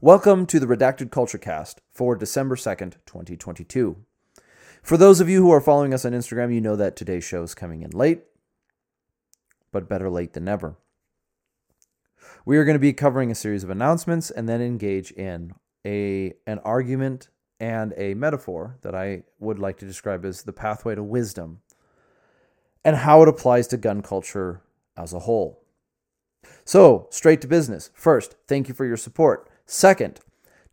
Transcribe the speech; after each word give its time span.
Welcome 0.00 0.46
to 0.46 0.60
the 0.60 0.66
Redacted 0.66 1.10
Culture 1.10 1.38
Cast 1.38 1.80
for 1.92 2.14
December 2.14 2.54
2nd, 2.54 2.98
2022. 3.04 3.96
For 4.80 4.96
those 4.96 5.18
of 5.18 5.28
you 5.28 5.42
who 5.42 5.50
are 5.50 5.60
following 5.60 5.92
us 5.92 6.04
on 6.04 6.12
Instagram, 6.12 6.54
you 6.54 6.60
know 6.60 6.76
that 6.76 6.94
today's 6.94 7.24
show 7.24 7.42
is 7.42 7.52
coming 7.52 7.82
in 7.82 7.90
late, 7.90 8.20
but 9.72 9.88
better 9.88 10.08
late 10.08 10.34
than 10.34 10.44
never. 10.44 10.76
We 12.44 12.58
are 12.58 12.64
going 12.64 12.76
to 12.76 12.78
be 12.78 12.92
covering 12.92 13.32
a 13.32 13.34
series 13.34 13.64
of 13.64 13.70
announcements 13.70 14.30
and 14.30 14.48
then 14.48 14.62
engage 14.62 15.10
in 15.10 15.54
a 15.84 16.32
an 16.46 16.60
argument 16.60 17.30
and 17.58 17.92
a 17.96 18.14
metaphor 18.14 18.76
that 18.82 18.94
I 18.94 19.24
would 19.40 19.58
like 19.58 19.78
to 19.78 19.84
describe 19.84 20.24
as 20.24 20.44
the 20.44 20.52
pathway 20.52 20.94
to 20.94 21.02
wisdom 21.02 21.62
and 22.84 22.94
how 22.94 23.20
it 23.22 23.28
applies 23.28 23.66
to 23.66 23.76
gun 23.76 24.02
culture 24.02 24.62
as 24.96 25.12
a 25.12 25.18
whole. 25.18 25.64
So, 26.64 27.08
straight 27.10 27.40
to 27.40 27.48
business. 27.48 27.90
First, 27.94 28.36
thank 28.46 28.68
you 28.68 28.74
for 28.74 28.86
your 28.86 28.96
support. 28.96 29.50
Second, 29.70 30.18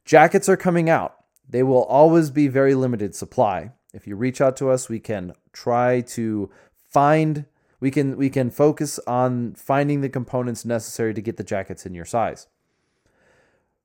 jackets 0.06 0.48
are 0.48 0.56
coming 0.56 0.90
out. 0.90 1.18
They 1.50 1.64
will 1.64 1.84
always 1.84 2.32
be 2.32 2.48
very 2.48 2.74
limited 2.74 3.14
supply. 3.14 3.74
If 3.94 4.08
you 4.08 4.16
reach 4.16 4.40
out 4.40 4.56
to 4.58 4.70
us, 4.70 4.88
we 4.88 5.02
can 5.02 5.34
try 5.52 6.00
to 6.00 6.50
find 6.72 7.44
we 7.82 7.92
can 7.92 8.16
we 8.16 8.30
can 8.30 8.50
focus 8.50 8.98
on 9.06 9.54
finding 9.56 10.00
the 10.00 10.08
components 10.08 10.64
necessary 10.64 11.14
to 11.14 11.22
get 11.22 11.36
the 11.36 11.44
jackets 11.44 11.86
in 11.86 11.94
your 11.94 12.06
size. 12.06 12.48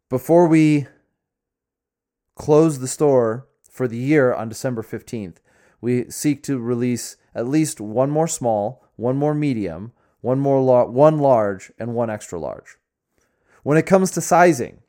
Before 0.08 0.46
we 0.46 0.86
close 2.36 2.78
the 2.78 2.86
store 2.86 3.48
for 3.68 3.88
the 3.88 3.98
year 3.98 4.32
on 4.32 4.48
December 4.48 4.82
15th, 4.82 5.38
we 5.80 6.08
seek 6.08 6.40
to 6.44 6.60
release 6.60 7.16
at 7.34 7.48
least 7.48 7.80
one 7.80 8.10
more 8.10 8.28
small, 8.28 8.86
one 8.94 9.16
more 9.16 9.34
medium, 9.34 9.90
one 10.20 10.38
more 10.38 10.62
lar- 10.62 10.86
one 10.88 11.18
large 11.18 11.72
and 11.80 11.94
one 11.94 12.10
extra 12.10 12.38
large. 12.38 12.76
When 13.64 13.76
it 13.76 13.86
comes 13.86 14.12
to 14.12 14.20
sizing, 14.20 14.82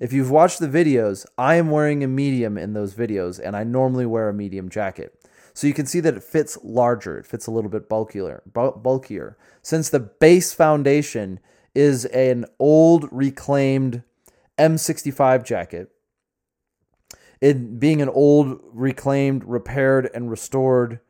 if 0.00 0.12
you've 0.12 0.30
watched 0.30 0.60
the 0.60 0.68
videos, 0.68 1.26
I 1.36 1.56
am 1.56 1.70
wearing 1.70 2.02
a 2.02 2.08
medium 2.08 2.58
in 2.58 2.72
those 2.72 2.94
videos 2.94 3.40
and 3.42 3.56
I 3.56 3.64
normally 3.64 4.06
wear 4.06 4.28
a 4.28 4.34
medium 4.34 4.68
jacket. 4.68 5.14
So 5.54 5.66
you 5.66 5.74
can 5.74 5.86
see 5.86 6.00
that 6.00 6.16
it 6.16 6.22
fits 6.22 6.56
larger, 6.62 7.18
it 7.18 7.26
fits 7.26 7.46
a 7.46 7.50
little 7.50 7.70
bit 7.70 7.88
bulkier, 7.88 8.42
bulkier. 8.46 9.36
Since 9.62 9.90
the 9.90 9.98
base 9.98 10.52
foundation 10.52 11.40
is 11.74 12.04
an 12.06 12.44
old 12.58 13.08
reclaimed 13.10 14.02
M65 14.56 15.44
jacket, 15.44 15.90
it 17.40 17.78
being 17.80 18.02
an 18.02 18.08
old 18.08 18.60
reclaimed, 18.72 19.44
repaired 19.44 20.10
and 20.14 20.30
restored 20.30 21.00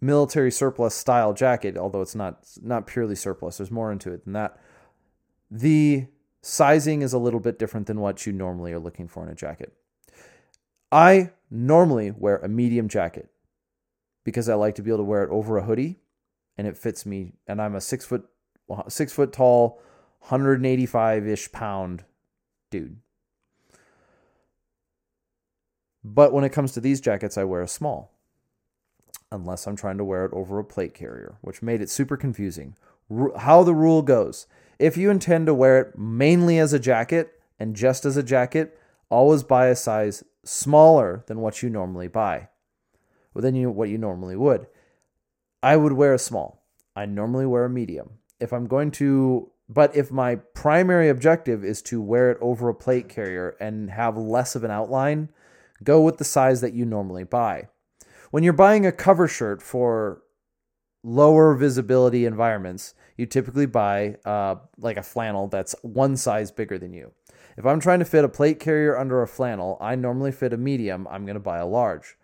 military 0.00 0.50
surplus 0.50 0.94
style 0.94 1.32
jacket, 1.32 1.76
although 1.78 2.02
it's 2.02 2.14
not 2.14 2.44
not 2.60 2.86
purely 2.86 3.14
surplus, 3.14 3.58
there's 3.58 3.70
more 3.70 3.92
into 3.92 4.12
it 4.12 4.24
than 4.24 4.32
that. 4.34 4.58
The 5.50 6.06
sizing 6.42 7.02
is 7.02 7.12
a 7.12 7.18
little 7.18 7.40
bit 7.40 7.58
different 7.58 7.86
than 7.86 8.00
what 8.00 8.26
you 8.26 8.32
normally 8.32 8.72
are 8.72 8.80
looking 8.80 9.08
for 9.08 9.22
in 9.24 9.30
a 9.30 9.34
jacket. 9.34 9.72
I 10.90 11.30
normally 11.50 12.10
wear 12.10 12.38
a 12.38 12.48
medium 12.48 12.88
jacket 12.88 13.30
because 14.24 14.48
I 14.48 14.54
like 14.54 14.74
to 14.74 14.82
be 14.82 14.90
able 14.90 14.98
to 14.98 15.04
wear 15.04 15.22
it 15.22 15.30
over 15.30 15.56
a 15.56 15.62
hoodie 15.62 16.00
and 16.58 16.66
it 16.66 16.76
fits 16.76 17.06
me. 17.06 17.32
And 17.46 17.62
I'm 17.62 17.74
a 17.74 17.80
six 17.80 18.04
foot 18.04 18.28
six 18.88 19.12
foot 19.12 19.32
tall, 19.32 19.80
185 20.20 21.26
ish 21.26 21.50
pound 21.52 22.04
dude. 22.70 22.98
But 26.04 26.32
when 26.32 26.44
it 26.44 26.52
comes 26.52 26.72
to 26.72 26.80
these 26.80 27.00
jackets, 27.00 27.38
I 27.38 27.44
wear 27.44 27.62
a 27.62 27.68
small 27.68 28.12
unless 29.30 29.66
I'm 29.66 29.76
trying 29.76 29.96
to 29.98 30.04
wear 30.04 30.26
it 30.26 30.32
over 30.34 30.58
a 30.58 30.64
plate 30.64 30.92
carrier, 30.92 31.36
which 31.40 31.62
made 31.62 31.80
it 31.80 31.88
super 31.88 32.16
confusing. 32.16 32.76
how 33.38 33.62
the 33.62 33.74
rule 33.74 34.02
goes 34.02 34.46
if 34.82 34.96
you 34.96 35.10
intend 35.10 35.46
to 35.46 35.54
wear 35.54 35.80
it 35.80 35.96
mainly 35.96 36.58
as 36.58 36.72
a 36.72 36.78
jacket 36.78 37.40
and 37.60 37.76
just 37.76 38.04
as 38.04 38.16
a 38.16 38.22
jacket, 38.22 38.76
always 39.08 39.44
buy 39.44 39.66
a 39.66 39.76
size 39.76 40.24
smaller 40.44 41.22
than 41.28 41.38
what 41.38 41.62
you 41.62 41.70
normally 41.70 42.08
buy, 42.08 42.48
than 43.32 43.54
you, 43.54 43.70
what 43.70 43.88
you 43.88 43.96
normally 43.96 44.34
would. 44.34 44.66
I 45.62 45.76
would 45.76 45.92
wear 45.92 46.12
a 46.12 46.18
small. 46.18 46.64
I 46.96 47.06
normally 47.06 47.46
wear 47.46 47.64
a 47.64 47.70
medium. 47.70 48.18
If 48.40 48.52
I'm 48.52 48.66
going 48.66 48.90
to, 48.92 49.52
but 49.68 49.94
if 49.94 50.10
my 50.10 50.34
primary 50.34 51.08
objective 51.08 51.64
is 51.64 51.80
to 51.82 52.02
wear 52.02 52.32
it 52.32 52.38
over 52.40 52.68
a 52.68 52.74
plate 52.74 53.08
carrier 53.08 53.56
and 53.60 53.88
have 53.90 54.16
less 54.16 54.56
of 54.56 54.64
an 54.64 54.72
outline, 54.72 55.28
go 55.84 56.00
with 56.00 56.18
the 56.18 56.24
size 56.24 56.60
that 56.60 56.74
you 56.74 56.84
normally 56.84 57.22
buy. 57.22 57.68
When 58.32 58.42
you're 58.42 58.52
buying 58.52 58.84
a 58.84 58.90
cover 58.90 59.28
shirt 59.28 59.62
for 59.62 60.22
lower 61.04 61.54
visibility 61.54 62.26
environments, 62.26 62.94
you 63.16 63.26
typically 63.26 63.66
buy 63.66 64.16
uh, 64.24 64.56
like 64.78 64.96
a 64.96 65.02
flannel 65.02 65.48
that's 65.48 65.74
one 65.82 66.16
size 66.16 66.50
bigger 66.50 66.78
than 66.78 66.92
you. 66.92 67.12
If 67.56 67.66
I'm 67.66 67.80
trying 67.80 67.98
to 67.98 68.04
fit 68.04 68.24
a 68.24 68.28
plate 68.28 68.60
carrier 68.60 68.96
under 68.96 69.22
a 69.22 69.28
flannel, 69.28 69.76
I 69.80 69.94
normally 69.94 70.32
fit 70.32 70.52
a 70.52 70.56
medium, 70.56 71.06
I'm 71.10 71.24
going 71.24 71.34
to 71.34 71.40
buy 71.40 71.58
a 71.58 71.66
large. 71.66 72.16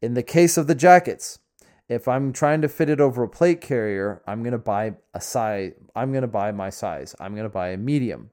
In 0.00 0.14
the 0.14 0.22
case 0.22 0.56
of 0.56 0.66
the 0.66 0.74
jackets, 0.74 1.40
if 1.88 2.08
I'm 2.08 2.32
trying 2.32 2.62
to 2.62 2.68
fit 2.68 2.90
it 2.90 3.00
over 3.00 3.22
a 3.22 3.28
plate 3.28 3.60
carrier, 3.60 4.22
I'm 4.26 4.42
going 4.42 4.52
to 4.52 4.58
buy 4.58 4.94
a 5.14 5.20
size, 5.20 5.72
I'm 5.94 6.10
going 6.10 6.22
to 6.22 6.28
buy 6.28 6.52
my 6.52 6.70
size. 6.70 7.14
I'm 7.20 7.34
going 7.34 7.44
to 7.44 7.50
buy 7.50 7.70
a 7.70 7.76
medium. 7.76 8.30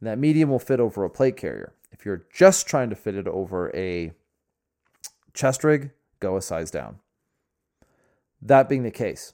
And 0.00 0.08
that 0.08 0.18
medium 0.18 0.50
will 0.50 0.58
fit 0.58 0.80
over 0.80 1.04
a 1.04 1.10
plate 1.10 1.36
carrier. 1.36 1.72
If 1.90 2.04
you're 2.04 2.26
just 2.32 2.66
trying 2.66 2.90
to 2.90 2.96
fit 2.96 3.14
it 3.14 3.26
over 3.26 3.74
a 3.74 4.12
chest 5.34 5.64
rig, 5.64 5.90
go 6.20 6.36
a 6.36 6.42
size 6.42 6.70
down. 6.70 6.98
That 8.40 8.68
being 8.68 8.82
the 8.82 8.90
case, 8.90 9.32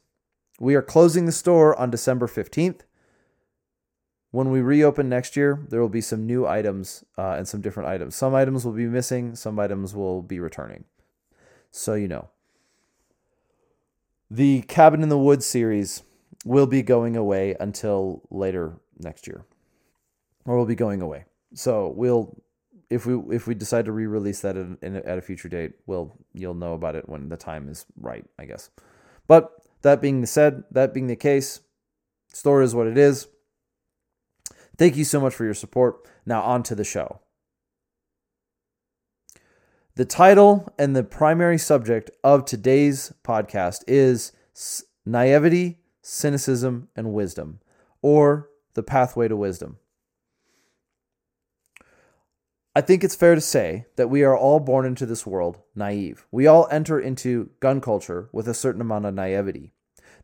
we 0.61 0.75
are 0.75 0.83
closing 0.83 1.27
the 1.27 1.33
store 1.33 1.79
on 1.79 1.91
December 1.91 2.27
15th. 2.27 2.81
When 4.31 4.51
we 4.51 4.61
reopen 4.61 5.09
next 5.09 5.37
year, 5.37 5.65
there 5.69 5.81
will 5.81 5.89
be 5.89 6.01
some 6.01 6.27
new 6.27 6.47
items 6.47 7.05
uh, 7.17 7.35
and 7.39 7.47
some 7.47 7.61
different 7.61 7.89
items. 7.89 8.17
Some 8.17 8.35
items 8.35 8.65
will 8.65 8.73
be 8.73 8.87
missing, 8.87 9.37
some 9.37 9.59
items 9.59 9.95
will 9.95 10.23
be 10.23 10.41
returning. 10.41 10.85
So 11.71 11.95
you 11.95 12.09
know. 12.09 12.31
The 14.31 14.63
Cabin 14.63 15.03
in 15.03 15.09
the 15.09 15.19
Woods 15.19 15.47
series 15.47 16.03
will 16.45 16.67
be 16.67 16.83
going 16.83 17.17
away 17.17 17.55
until 17.61 18.23
later 18.31 18.81
next 18.99 19.27
year. 19.27 19.45
Or 20.45 20.57
will 20.57 20.67
be 20.67 20.75
going 20.75 21.01
away. 21.01 21.27
So 21.55 21.89
we'll 21.89 22.37
if 22.91 23.07
we 23.07 23.15
if 23.35 23.47
we 23.47 23.55
decide 23.55 23.87
to 23.87 23.93
re-release 23.93 24.41
that 24.41 24.57
in, 24.57 24.79
in, 24.83 24.97
at 24.97 25.19
a 25.19 25.23
future 25.23 25.49
date, 25.49 25.73
we'll 25.87 26.13
you'll 26.33 26.55
know 26.55 26.75
about 26.75 26.95
it 26.95 27.09
when 27.09 27.29
the 27.29 27.37
time 27.37 27.69
is 27.69 27.87
right, 27.97 28.25
I 28.39 28.45
guess. 28.45 28.71
But 29.27 29.64
that 29.85 30.01
being 30.01 30.27
said, 30.27 30.65
that 30.71 30.93
being 30.93 31.07
the 31.07 31.15
case, 31.15 31.61
store 32.33 32.63
is 32.63 32.75
what 32.75 32.87
it 32.87 32.99
is. 32.99 33.29
Thank 34.77 34.97
you 34.97 35.05
so 35.05 35.21
much 35.21 35.35
for 35.35 35.45
your 35.45 35.55
support. 35.55 36.09
Now 36.27 36.43
on 36.43 36.63
to 36.65 36.75
the 36.75 36.85
show. 36.85 37.21
The 39.95 40.05
title 40.05 40.73
and 40.77 40.97
the 40.97 41.05
primary 41.05 41.59
subject 41.59 42.11
of 42.25 42.45
today's 42.45 43.13
podcast 43.23 43.85
is 43.87 44.33
naivety, 45.07 45.79
cynicism, 46.03 46.89
and 46.97 47.13
wisdom, 47.13 47.61
or 48.03 48.49
the 48.73 48.83
pathway 48.83 49.29
to 49.29 49.37
wisdom. 49.37 49.79
I 52.75 52.81
think 52.81 53.05
it's 53.05 53.15
fair 53.15 53.37
to 53.37 53.41
say 53.41 53.87
that 53.95 54.11
we 54.11 54.25
are 54.25 54.37
all 54.37 54.59
born 54.59 54.85
into 54.85 55.07
this 55.07 55.25
world 55.25 55.61
naive. 55.77 56.27
We 56.33 56.49
all 56.49 56.67
enter 56.73 56.99
into 56.99 57.51
gun 57.61 57.81
culture 57.81 58.29
with 58.33 58.49
a 58.49 58.55
certain 58.55 58.81
amount 58.81 59.05
of 59.05 59.15
naivety. 59.15 59.74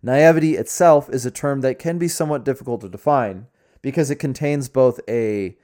Naivety 0.02 0.56
itself 0.56 1.10
is 1.10 1.26
a 1.26 1.30
term 1.30 1.60
that 1.60 1.78
can 1.78 1.98
be 1.98 2.08
somewhat 2.08 2.44
difficult 2.44 2.80
to 2.80 2.88
define 2.88 3.46
because 3.82 4.10
it 4.10 4.16
contains 4.16 4.68
both 4.68 5.00
a 5.08 5.56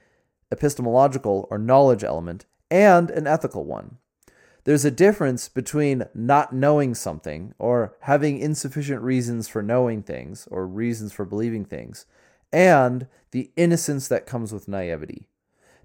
epistemological 0.51 1.47
or 1.49 1.57
knowledge 1.57 2.03
element 2.03 2.45
and 2.69 3.09
an 3.11 3.27
ethical 3.27 3.65
one. 3.65 3.97
There's 4.63 4.85
a 4.85 4.91
difference 4.91 5.47
between 5.49 6.05
not 6.13 6.53
knowing 6.53 6.93
something 6.93 7.53
or 7.57 7.95
having 8.01 8.37
insufficient 8.37 9.01
reasons 9.01 9.47
for 9.47 9.63
knowing 9.63 10.03
things 10.03 10.47
or 10.51 10.67
reasons 10.67 11.13
for 11.13 11.25
believing 11.25 11.65
things 11.65 12.05
and 12.51 13.07
the 13.31 13.51
innocence 13.55 14.07
that 14.07 14.25
comes 14.25 14.53
with 14.53 14.67
naivety. 14.67 15.27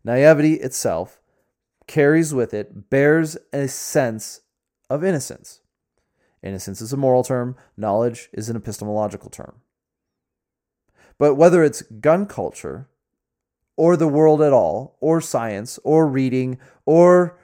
Naivety 0.05 0.55
itself 0.55 1.21
carries 1.87 2.35
with 2.35 2.53
it, 2.53 2.91
bears 2.91 3.37
a 3.53 3.69
sense 3.69 4.41
of 4.91 5.05
innocence. 5.05 5.62
Innocence 6.43 6.81
is 6.81 6.93
a 6.93 6.97
moral 6.97 7.23
term, 7.23 7.57
knowledge 7.77 8.29
is 8.33 8.49
an 8.49 8.57
epistemological 8.57 9.31
term. 9.31 9.61
But 11.19 11.37
whether 11.37 11.63
it's 11.63 11.83
gun 11.83 12.27
culture, 12.27 12.89
or 13.77 13.97
the 13.97 14.09
world 14.09 14.43
at 14.43 14.53
all, 14.53 14.97
or 15.01 15.21
science, 15.21 15.79
or 15.85 16.07
reading, 16.07 16.59
or 16.85 17.39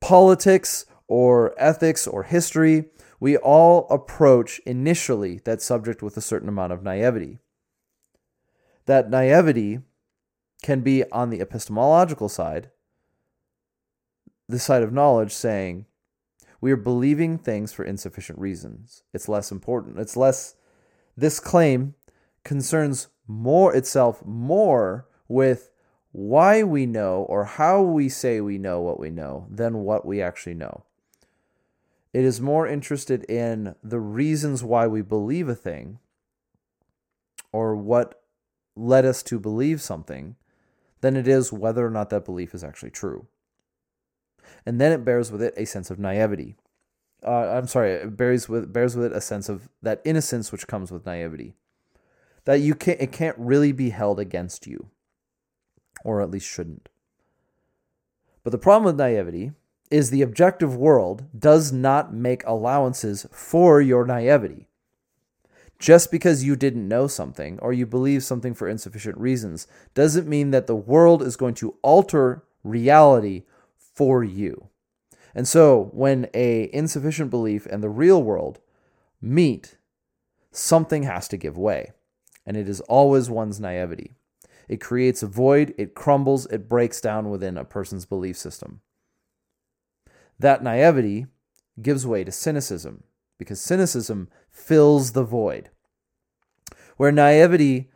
politics, 0.00 0.86
or 1.08 1.54
ethics, 1.58 2.06
or 2.06 2.22
history, 2.22 2.86
we 3.20 3.36
all 3.36 3.86
approach 3.90 4.60
initially 4.66 5.40
that 5.44 5.62
subject 5.62 6.02
with 6.02 6.16
a 6.16 6.22
certain 6.22 6.48
amount 6.48 6.72
of 6.72 6.82
naivety. 6.82 7.38
That 8.86 9.10
naivety 9.10 9.80
can 10.62 10.80
be 10.80 11.10
on 11.10 11.30
the 11.30 11.40
epistemological 11.40 12.28
side, 12.28 12.70
the 14.48 14.58
side 14.58 14.82
of 14.82 14.92
knowledge, 14.92 15.32
saying, 15.32 15.86
we 16.64 16.72
are 16.72 16.76
believing 16.76 17.36
things 17.36 17.74
for 17.74 17.84
insufficient 17.84 18.38
reasons. 18.38 19.02
It's 19.12 19.28
less 19.28 19.52
important. 19.52 19.98
It's 19.98 20.16
less, 20.16 20.54
this 21.14 21.38
claim 21.38 21.94
concerns 22.42 23.08
more 23.26 23.76
itself 23.76 24.24
more 24.24 25.06
with 25.28 25.70
why 26.12 26.62
we 26.62 26.86
know 26.86 27.24
or 27.24 27.44
how 27.44 27.82
we 27.82 28.08
say 28.08 28.40
we 28.40 28.56
know 28.56 28.80
what 28.80 28.98
we 28.98 29.10
know 29.10 29.46
than 29.50 29.80
what 29.80 30.06
we 30.06 30.22
actually 30.22 30.54
know. 30.54 30.84
It 32.14 32.24
is 32.24 32.40
more 32.40 32.66
interested 32.66 33.24
in 33.24 33.74
the 33.84 34.00
reasons 34.00 34.64
why 34.64 34.86
we 34.86 35.02
believe 35.02 35.50
a 35.50 35.54
thing 35.54 35.98
or 37.52 37.76
what 37.76 38.22
led 38.74 39.04
us 39.04 39.22
to 39.24 39.38
believe 39.38 39.82
something 39.82 40.36
than 41.02 41.14
it 41.14 41.28
is 41.28 41.52
whether 41.52 41.86
or 41.86 41.90
not 41.90 42.08
that 42.08 42.24
belief 42.24 42.54
is 42.54 42.64
actually 42.64 42.90
true. 42.90 43.26
And 44.66 44.80
then 44.80 44.92
it 44.92 45.04
bears 45.04 45.30
with 45.30 45.42
it 45.42 45.54
a 45.56 45.64
sense 45.64 45.90
of 45.90 45.98
naivety. 45.98 46.56
Uh, 47.26 47.48
I'm 47.56 47.66
sorry, 47.66 47.92
it 47.92 48.16
bears 48.16 48.48
with 48.48 48.72
bears 48.72 48.96
with 48.96 49.06
it 49.06 49.16
a 49.16 49.20
sense 49.20 49.48
of 49.48 49.68
that 49.82 50.02
innocence 50.04 50.52
which 50.52 50.66
comes 50.66 50.90
with 50.90 51.06
naivety. 51.06 51.54
That 52.44 52.60
you 52.60 52.74
can't 52.74 53.00
it 53.00 53.12
can't 53.12 53.36
really 53.38 53.72
be 53.72 53.90
held 53.90 54.20
against 54.20 54.66
you 54.66 54.90
or 56.04 56.20
at 56.20 56.30
least 56.30 56.46
shouldn't. 56.46 56.88
But 58.42 58.50
the 58.50 58.58
problem 58.58 58.84
with 58.84 58.96
naivety 58.96 59.52
is 59.90 60.10
the 60.10 60.22
objective 60.22 60.76
world 60.76 61.24
does 61.38 61.72
not 61.72 62.12
make 62.12 62.44
allowances 62.46 63.26
for 63.30 63.80
your 63.80 64.04
naivety. 64.04 64.68
Just 65.78 66.10
because 66.10 66.44
you 66.44 66.56
didn't 66.56 66.88
know 66.88 67.06
something 67.06 67.58
or 67.60 67.72
you 67.72 67.86
believe 67.86 68.22
something 68.22 68.54
for 68.54 68.68
insufficient 68.68 69.18
reasons 69.18 69.66
doesn't 69.94 70.28
mean 70.28 70.50
that 70.50 70.66
the 70.66 70.76
world 70.76 71.22
is 71.22 71.36
going 71.36 71.54
to 71.54 71.74
alter 71.82 72.44
reality 72.62 73.42
for 73.94 74.24
you. 74.24 74.68
And 75.34 75.48
so, 75.48 75.90
when 75.92 76.28
a 76.32 76.70
insufficient 76.72 77.30
belief 77.30 77.66
and 77.66 77.82
the 77.82 77.88
real 77.88 78.22
world 78.22 78.60
meet, 79.20 79.76
something 80.52 81.02
has 81.02 81.26
to 81.28 81.36
give 81.36 81.58
way, 81.58 81.92
and 82.46 82.56
it 82.56 82.68
is 82.68 82.80
always 82.82 83.28
one's 83.28 83.58
naivety. 83.58 84.12
It 84.68 84.80
creates 84.80 85.22
a 85.22 85.26
void, 85.26 85.74
it 85.76 85.94
crumbles, 85.94 86.46
it 86.46 86.68
breaks 86.68 87.00
down 87.00 87.30
within 87.30 87.58
a 87.58 87.64
person's 87.64 88.06
belief 88.06 88.36
system. 88.36 88.80
That 90.38 90.62
naivety 90.62 91.26
gives 91.82 92.06
way 92.06 92.24
to 92.24 92.32
cynicism 92.32 93.04
because 93.38 93.60
cynicism 93.60 94.28
fills 94.50 95.12
the 95.12 95.24
void. 95.24 95.70
Where 96.96 97.12
naivety 97.12 97.90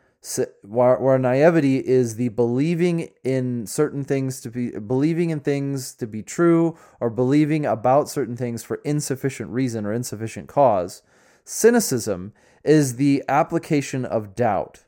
where, 0.62 1.18
naivety 1.18 1.78
is 1.78 2.16
the 2.16 2.28
believing 2.30 3.10
in 3.22 3.66
certain 3.66 4.04
things 4.04 4.40
to 4.40 4.50
be 4.50 4.70
believing 4.70 5.30
in 5.30 5.40
things 5.40 5.94
to 5.94 6.06
be 6.06 6.22
true 6.22 6.76
or 7.00 7.08
believing 7.08 7.64
about 7.64 8.08
certain 8.08 8.36
things 8.36 8.62
for 8.64 8.80
insufficient 8.84 9.50
reason 9.50 9.86
or 9.86 9.92
insufficient 9.92 10.48
cause 10.48 11.02
cynicism 11.44 12.32
is 12.64 12.96
the 12.96 13.22
application 13.28 14.04
of 14.04 14.34
doubt 14.34 14.84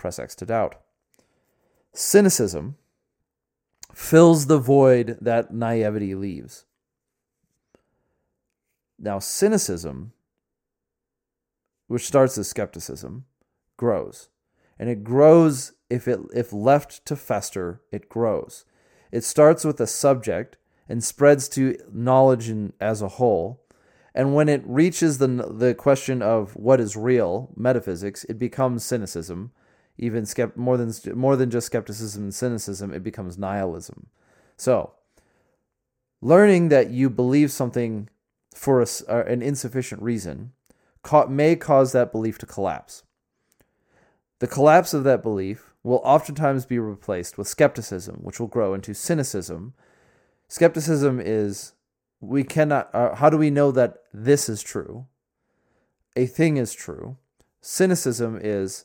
Press 0.00 0.18
X 0.18 0.34
to 0.36 0.46
doubt. 0.46 0.76
Cynicism 1.92 2.76
fills 3.94 4.46
the 4.46 4.58
void 4.58 5.18
that 5.20 5.52
naivety 5.52 6.14
leaves. 6.14 6.64
Now, 8.98 9.18
cynicism, 9.18 10.14
which 11.90 12.06
starts 12.06 12.38
as 12.38 12.46
skepticism, 12.46 13.24
grows. 13.76 14.28
And 14.78 14.88
it 14.88 15.02
grows 15.02 15.72
if 15.90 16.06
it 16.06 16.20
if 16.32 16.52
left 16.52 17.04
to 17.06 17.16
fester, 17.16 17.82
it 17.90 18.08
grows. 18.08 18.64
It 19.10 19.24
starts 19.24 19.64
with 19.64 19.80
a 19.80 19.88
subject 19.88 20.56
and 20.88 21.02
spreads 21.02 21.48
to 21.48 21.76
knowledge 21.92 22.48
in, 22.48 22.74
as 22.80 23.02
a 23.02 23.08
whole. 23.08 23.64
And 24.14 24.36
when 24.36 24.48
it 24.48 24.62
reaches 24.64 25.18
the 25.18 25.26
the 25.26 25.74
question 25.74 26.22
of 26.22 26.54
what 26.54 26.78
is 26.80 26.96
real, 26.96 27.50
metaphysics, 27.56 28.22
it 28.24 28.38
becomes 28.38 28.84
cynicism 28.84 29.50
even 29.98 30.22
skept- 30.22 30.56
more 30.56 30.76
than 30.76 30.92
more 31.18 31.34
than 31.34 31.50
just 31.50 31.66
skepticism 31.66 32.22
and 32.22 32.34
cynicism, 32.34 32.94
it 32.94 33.02
becomes 33.02 33.36
nihilism. 33.36 34.06
So, 34.56 34.92
learning 36.22 36.68
that 36.68 36.90
you 36.90 37.10
believe 37.10 37.50
something 37.50 38.08
for 38.54 38.80
a, 38.80 38.86
an 39.08 39.42
insufficient 39.42 40.02
reason 40.02 40.52
may 41.28 41.56
cause 41.56 41.92
that 41.92 42.12
belief 42.12 42.38
to 42.38 42.46
collapse. 42.46 43.02
The 44.38 44.46
collapse 44.46 44.94
of 44.94 45.04
that 45.04 45.22
belief 45.22 45.74
will 45.82 46.00
oftentimes 46.04 46.66
be 46.66 46.78
replaced 46.78 47.38
with 47.38 47.48
skepticism, 47.48 48.16
which 48.22 48.40
will 48.40 48.46
grow 48.46 48.74
into 48.74 48.94
cynicism. 48.94 49.74
Skepticism 50.48 51.20
is 51.20 51.72
we 52.20 52.44
cannot, 52.44 52.94
uh, 52.94 53.14
how 53.14 53.30
do 53.30 53.38
we 53.38 53.50
know 53.50 53.70
that 53.70 53.98
this 54.12 54.48
is 54.48 54.62
true? 54.62 55.06
A 56.16 56.26
thing 56.26 56.56
is 56.56 56.72
true. 56.72 57.16
Cynicism 57.60 58.38
is 58.42 58.84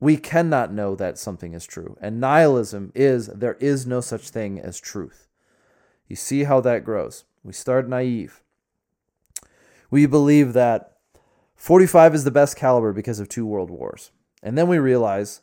we 0.00 0.16
cannot 0.16 0.72
know 0.72 0.94
that 0.94 1.18
something 1.18 1.54
is 1.54 1.64
true. 1.64 1.96
And 2.00 2.20
nihilism 2.20 2.92
is 2.94 3.28
there 3.28 3.54
is 3.54 3.86
no 3.86 4.00
such 4.00 4.28
thing 4.28 4.58
as 4.60 4.78
truth. 4.78 5.28
You 6.08 6.16
see 6.16 6.44
how 6.44 6.60
that 6.60 6.84
grows. 6.84 7.24
We 7.42 7.52
start 7.52 7.88
naive. 7.88 8.42
We 9.90 10.06
believe 10.06 10.52
that 10.52 10.95
45 11.56 12.14
is 12.14 12.24
the 12.24 12.30
best 12.30 12.56
caliber 12.56 12.92
because 12.92 13.18
of 13.18 13.28
two 13.28 13.46
world 13.46 13.70
wars. 13.70 14.12
And 14.42 14.56
then 14.56 14.68
we 14.68 14.78
realize 14.78 15.40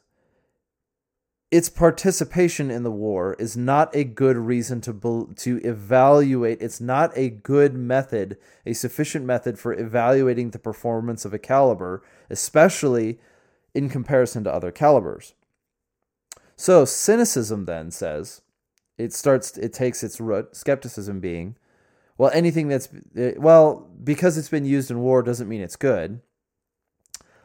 its 1.53 1.69
participation 1.69 2.71
in 2.71 2.81
the 2.81 2.91
war 2.91 3.35
is 3.37 3.55
not 3.55 3.95
a 3.95 4.03
good 4.03 4.37
reason 4.37 4.81
to 4.81 5.33
to 5.35 5.57
evaluate 5.63 6.59
it's 6.61 6.81
not 6.81 7.11
a 7.15 7.29
good 7.29 7.75
method 7.75 8.37
a 8.65 8.73
sufficient 8.73 9.23
method 9.23 9.59
for 9.59 9.71
evaluating 9.71 10.49
the 10.49 10.57
performance 10.57 11.25
of 11.25 11.33
a 11.33 11.37
caliber 11.37 12.01
especially 12.31 13.19
in 13.75 13.87
comparison 13.87 14.43
to 14.43 14.51
other 14.51 14.71
calibers. 14.71 15.35
So 16.55 16.85
cynicism 16.85 17.65
then 17.65 17.91
says 17.91 18.41
it 18.97 19.13
starts 19.13 19.55
it 19.55 19.73
takes 19.73 20.03
its 20.03 20.19
root 20.19 20.55
skepticism 20.55 21.19
being 21.19 21.55
well 22.17 22.31
anything 22.33 22.67
that's 22.67 22.89
eh, 23.15 23.33
well 23.37 23.89
because 24.03 24.37
it's 24.37 24.49
been 24.49 24.65
used 24.65 24.91
in 24.91 24.99
war 24.99 25.23
doesn't 25.23 25.49
mean 25.49 25.61
it's 25.61 25.75
good. 25.75 26.21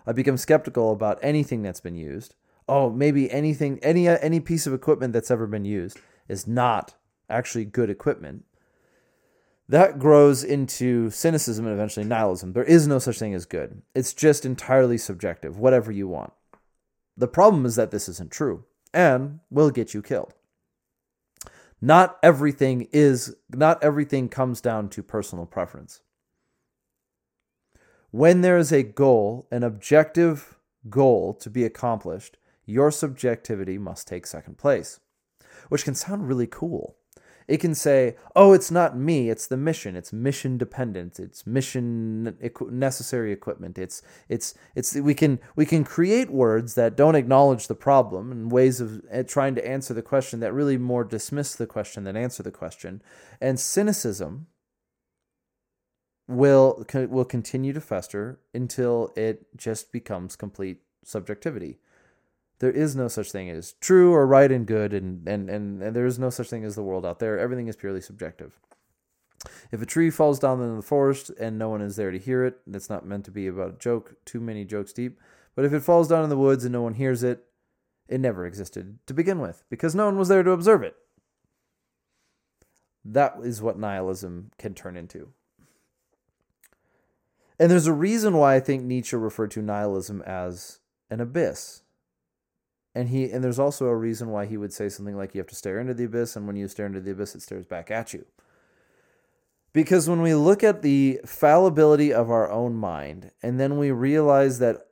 I 0.06 0.12
become 0.12 0.36
skeptical 0.36 0.92
about 0.92 1.18
anything 1.22 1.62
that's 1.62 1.80
been 1.80 1.96
used. 1.96 2.34
Oh, 2.68 2.90
maybe 2.90 3.30
anything 3.30 3.78
any 3.82 4.08
any 4.08 4.40
piece 4.40 4.66
of 4.66 4.74
equipment 4.74 5.12
that's 5.12 5.30
ever 5.30 5.46
been 5.46 5.64
used 5.64 5.98
is 6.28 6.46
not 6.46 6.94
actually 7.30 7.64
good 7.64 7.90
equipment 7.90 8.44
that 9.68 9.98
grows 9.98 10.42
into 10.42 11.10
cynicism 11.10 11.66
and 11.66 11.74
eventually 11.74 12.06
nihilism. 12.06 12.52
There 12.52 12.64
is 12.64 12.86
no 12.86 12.98
such 12.98 13.18
thing 13.18 13.34
as 13.34 13.44
good. 13.44 13.82
It's 13.94 14.14
just 14.14 14.46
entirely 14.46 14.96
subjective, 14.96 15.58
whatever 15.58 15.92
you 15.92 16.08
want. 16.08 16.32
The 17.16 17.28
problem 17.28 17.66
is 17.66 17.76
that 17.76 17.90
this 17.90 18.08
isn't 18.08 18.30
true 18.30 18.64
and 18.94 19.40
will 19.50 19.70
get 19.70 19.92
you 19.92 20.00
killed. 20.00 20.34
Not 21.80 22.18
everything 22.22 22.88
is 22.92 23.36
not 23.50 23.82
everything 23.82 24.28
comes 24.28 24.60
down 24.60 24.88
to 24.90 25.02
personal 25.02 25.46
preference. 25.46 26.00
When 28.10 28.40
there 28.40 28.58
is 28.58 28.72
a 28.72 28.82
goal, 28.82 29.46
an 29.50 29.62
objective 29.62 30.58
goal 30.88 31.34
to 31.34 31.50
be 31.50 31.64
accomplished, 31.64 32.38
your 32.64 32.90
subjectivity 32.90 33.78
must 33.78 34.08
take 34.08 34.26
second 34.26 34.58
place, 34.58 35.00
which 35.68 35.84
can 35.84 35.94
sound 35.94 36.26
really 36.26 36.46
cool. 36.46 36.97
It 37.48 37.60
can 37.60 37.74
say, 37.74 38.14
"Oh, 38.36 38.52
it's 38.52 38.70
not 38.70 38.96
me; 38.96 39.30
it's 39.30 39.46
the 39.46 39.56
mission. 39.56 39.96
It's 39.96 40.12
mission 40.12 40.58
dependent. 40.58 41.18
It's 41.18 41.46
mission 41.46 42.36
necessary 42.70 43.32
equipment. 43.32 43.78
It's 43.78 44.02
it's 44.28 44.54
it's 44.74 44.94
we 44.94 45.14
can 45.14 45.40
we 45.56 45.64
can 45.64 45.82
create 45.82 46.30
words 46.30 46.74
that 46.74 46.94
don't 46.94 47.14
acknowledge 47.14 47.66
the 47.66 47.74
problem 47.74 48.30
and 48.30 48.52
ways 48.52 48.82
of 48.82 49.00
eh, 49.10 49.22
trying 49.22 49.54
to 49.54 49.66
answer 49.66 49.94
the 49.94 50.02
question 50.02 50.40
that 50.40 50.52
really 50.52 50.76
more 50.76 51.04
dismiss 51.04 51.56
the 51.56 51.66
question 51.66 52.04
than 52.04 52.16
answer 52.16 52.42
the 52.42 52.50
question. 52.50 53.02
And 53.40 53.58
cynicism 53.58 54.48
will 56.28 56.84
will 56.92 57.24
continue 57.24 57.72
to 57.72 57.80
fester 57.80 58.40
until 58.52 59.10
it 59.16 59.46
just 59.56 59.90
becomes 59.90 60.36
complete 60.36 60.82
subjectivity 61.02 61.78
there 62.60 62.72
is 62.72 62.96
no 62.96 63.08
such 63.08 63.30
thing 63.30 63.50
as 63.50 63.74
true 63.74 64.12
or 64.12 64.26
right 64.26 64.50
and 64.50 64.66
good 64.66 64.92
and, 64.92 65.26
and, 65.28 65.48
and, 65.48 65.82
and 65.82 65.94
there 65.94 66.06
is 66.06 66.18
no 66.18 66.30
such 66.30 66.48
thing 66.48 66.64
as 66.64 66.74
the 66.74 66.82
world 66.82 67.06
out 67.06 67.18
there. 67.18 67.38
Everything 67.38 67.68
is 67.68 67.76
purely 67.76 68.00
subjective. 68.00 68.58
If 69.70 69.80
a 69.80 69.86
tree 69.86 70.10
falls 70.10 70.40
down 70.40 70.60
in 70.60 70.76
the 70.76 70.82
forest 70.82 71.30
and 71.38 71.58
no 71.58 71.68
one 71.68 71.80
is 71.80 71.94
there 71.96 72.10
to 72.10 72.18
hear 72.18 72.44
it 72.44 72.58
that's 72.66 72.90
not 72.90 73.06
meant 73.06 73.24
to 73.26 73.30
be 73.30 73.46
about 73.46 73.74
a 73.74 73.78
joke 73.78 74.16
too 74.24 74.40
many 74.40 74.64
jokes 74.64 74.92
deep. 74.92 75.20
But 75.54 75.64
if 75.64 75.72
it 75.72 75.80
falls 75.80 76.08
down 76.08 76.24
in 76.24 76.30
the 76.30 76.36
woods 76.36 76.64
and 76.64 76.72
no 76.72 76.82
one 76.82 76.94
hears 76.94 77.22
it 77.22 77.44
it 78.08 78.20
never 78.20 78.46
existed 78.46 78.98
to 79.06 79.14
begin 79.14 79.38
with 79.38 79.62
because 79.70 79.94
no 79.94 80.06
one 80.06 80.18
was 80.18 80.28
there 80.28 80.42
to 80.42 80.50
observe 80.50 80.82
it. 80.82 80.96
That 83.04 83.36
is 83.42 83.62
what 83.62 83.78
nihilism 83.78 84.50
can 84.58 84.74
turn 84.74 84.96
into. 84.96 85.28
And 87.58 87.70
there's 87.70 87.86
a 87.86 87.92
reason 87.92 88.36
why 88.36 88.56
i 88.56 88.60
think 88.60 88.82
nietzsche 88.82 89.16
referred 89.16 89.50
to 89.52 89.62
nihilism 89.62 90.22
as 90.22 90.80
an 91.10 91.20
abyss 91.20 91.82
and 92.98 93.08
he 93.08 93.30
and 93.30 93.42
there's 93.42 93.58
also 93.58 93.86
a 93.86 93.96
reason 93.96 94.30
why 94.30 94.46
he 94.46 94.56
would 94.56 94.72
say 94.72 94.88
something 94.88 95.16
like 95.16 95.34
you 95.34 95.40
have 95.40 95.48
to 95.48 95.54
stare 95.54 95.78
into 95.78 95.94
the 95.94 96.04
abyss 96.04 96.36
and 96.36 96.46
when 96.46 96.56
you 96.56 96.68
stare 96.68 96.86
into 96.86 97.00
the 97.00 97.12
abyss 97.12 97.34
it 97.34 97.42
stares 97.42 97.66
back 97.66 97.90
at 97.90 98.12
you 98.12 98.24
because 99.72 100.08
when 100.08 100.22
we 100.22 100.34
look 100.34 100.64
at 100.64 100.82
the 100.82 101.20
fallibility 101.24 102.12
of 102.12 102.30
our 102.30 102.50
own 102.50 102.74
mind 102.74 103.30
and 103.42 103.60
then 103.60 103.78
we 103.78 103.90
realize 103.90 104.58
that 104.58 104.88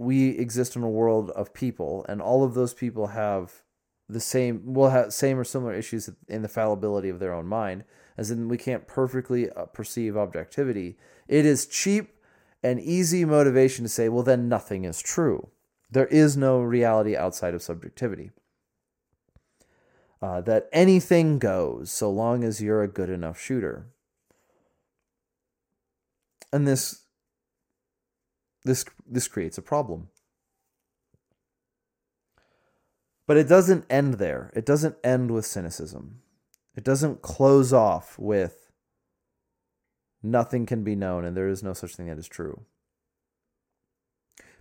we 0.00 0.30
exist 0.38 0.76
in 0.76 0.82
a 0.82 0.88
world 0.88 1.28
of 1.32 1.52
people, 1.52 2.06
and 2.08 2.22
all 2.22 2.42
of 2.42 2.54
those 2.54 2.72
people 2.72 3.08
have 3.08 3.62
the 4.08 4.18
same, 4.18 4.72
will 4.72 4.88
have 4.88 5.12
same 5.12 5.38
or 5.38 5.44
similar 5.44 5.74
issues 5.74 6.08
in 6.26 6.40
the 6.40 6.48
fallibility 6.48 7.10
of 7.10 7.18
their 7.18 7.34
own 7.34 7.46
mind, 7.46 7.84
as 8.16 8.30
in 8.30 8.48
we 8.48 8.56
can't 8.56 8.86
perfectly 8.86 9.50
uh, 9.50 9.66
perceive 9.66 10.16
objectivity. 10.16 10.96
It 11.28 11.44
is 11.44 11.66
cheap 11.66 12.14
and 12.62 12.80
easy 12.80 13.26
motivation 13.26 13.84
to 13.84 13.90
say, 13.90 14.08
well, 14.08 14.22
then 14.22 14.48
nothing 14.48 14.84
is 14.84 15.02
true. 15.02 15.50
There 15.90 16.06
is 16.06 16.36
no 16.36 16.60
reality 16.60 17.16
outside 17.16 17.54
of 17.54 17.62
subjectivity. 17.62 18.30
Uh, 20.22 20.40
that 20.42 20.68
anything 20.72 21.38
goes 21.38 21.90
so 21.90 22.10
long 22.10 22.44
as 22.44 22.60
you're 22.60 22.82
a 22.82 22.88
good 22.88 23.08
enough 23.08 23.40
shooter. 23.40 23.86
And 26.52 26.68
this 26.68 27.02
this 28.64 28.84
this 29.06 29.28
creates 29.28 29.56
a 29.56 29.62
problem. 29.62 30.08
But 33.26 33.38
it 33.38 33.48
doesn't 33.48 33.86
end 33.88 34.14
there. 34.14 34.52
It 34.54 34.66
doesn't 34.66 34.96
end 35.02 35.30
with 35.30 35.46
cynicism. 35.46 36.20
It 36.76 36.84
doesn't 36.84 37.22
close 37.22 37.72
off 37.72 38.18
with 38.18 38.70
nothing 40.22 40.66
can 40.66 40.84
be 40.84 40.94
known 40.94 41.24
and 41.24 41.36
there 41.36 41.48
is 41.48 41.62
no 41.62 41.72
such 41.72 41.94
thing 41.94 42.06
that 42.06 42.18
is 42.18 42.28
true. 42.28 42.66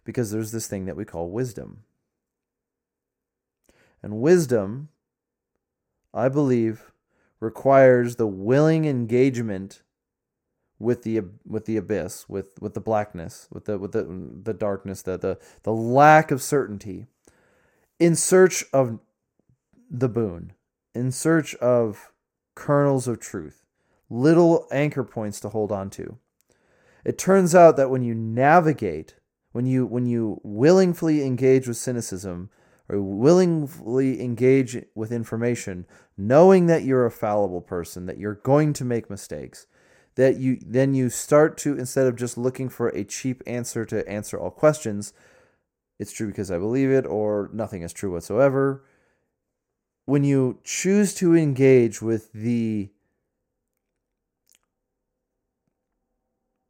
Because 0.10 0.32
there's 0.32 0.52
this 0.52 0.66
thing 0.66 0.86
that 0.86 0.96
we 0.96 1.06
call 1.06 1.30
wisdom. 1.30 1.84
And 4.02 4.20
wisdom, 4.22 4.90
I 6.16 6.30
believe, 6.30 6.92
requires 7.40 8.16
the 8.16 8.26
willing 8.26 8.86
engagement 8.86 9.84
with 10.80 11.04
the 11.04 11.22
with 11.46 11.66
the 11.66 11.78
abyss, 11.78 12.28
with 12.28 12.60
with 12.60 12.74
the 12.74 12.80
blackness, 12.80 13.48
with 13.52 13.66
the 13.66 13.78
with 13.78 13.92
the 13.92 14.04
the 14.42 14.56
darkness, 14.56 15.04
the 15.04 15.16
the 15.16 15.38
the 15.62 15.74
lack 15.74 16.32
of 16.32 16.42
certainty, 16.42 17.06
in 18.00 18.16
search 18.16 18.66
of 18.74 18.98
the 19.92 20.10
boon, 20.10 20.54
in 20.96 21.12
search 21.12 21.54
of 21.58 22.12
kernels 22.56 23.08
of 23.08 23.20
truth, 23.20 23.64
little 24.10 24.68
anchor 24.72 25.04
points 25.04 25.40
to 25.42 25.50
hold 25.50 25.72
on 25.72 25.92
to. 25.92 26.18
It 27.06 27.20
turns 27.20 27.54
out 27.54 27.78
that 27.78 27.92
when 27.92 28.02
you 28.02 28.16
navigate, 28.16 29.19
when 29.52 29.66
you 29.66 29.86
when 29.86 30.06
you 30.06 30.40
willingly 30.44 31.24
engage 31.24 31.68
with 31.68 31.78
cynicism 31.78 32.50
or 32.88 33.02
willingly 33.02 34.22
engage 34.22 34.84
with 34.96 35.12
information, 35.12 35.86
knowing 36.18 36.66
that 36.66 36.84
you're 36.84 37.06
a 37.06 37.12
fallible 37.12 37.62
person, 37.62 38.06
that 38.08 38.18
you're 38.18 38.36
going 38.36 38.74
to 38.74 38.84
make 38.84 39.10
mistakes, 39.10 39.68
that 40.16 40.38
you 40.38 40.58
then 40.66 40.94
you 40.94 41.10
start 41.10 41.58
to 41.58 41.78
instead 41.78 42.06
of 42.06 42.16
just 42.16 42.38
looking 42.38 42.68
for 42.68 42.90
a 42.90 43.06
cheap 43.06 43.42
answer 43.48 43.86
to 43.86 44.08
answer 44.10 44.38
all 44.38 44.52
questions 44.52 45.14
it's 45.98 46.12
true 46.12 46.28
because 46.28 46.52
i 46.52 46.58
believe 46.58 46.90
it 46.90 47.06
or 47.06 47.50
nothing 47.54 47.84
is 47.84 47.94
true 47.94 48.12
whatsoever 48.12 48.84
when 50.06 50.26
you 50.26 50.60
choose 50.64 51.14
to 51.14 51.36
engage 51.36 52.02
with 52.02 52.34
the 52.34 52.90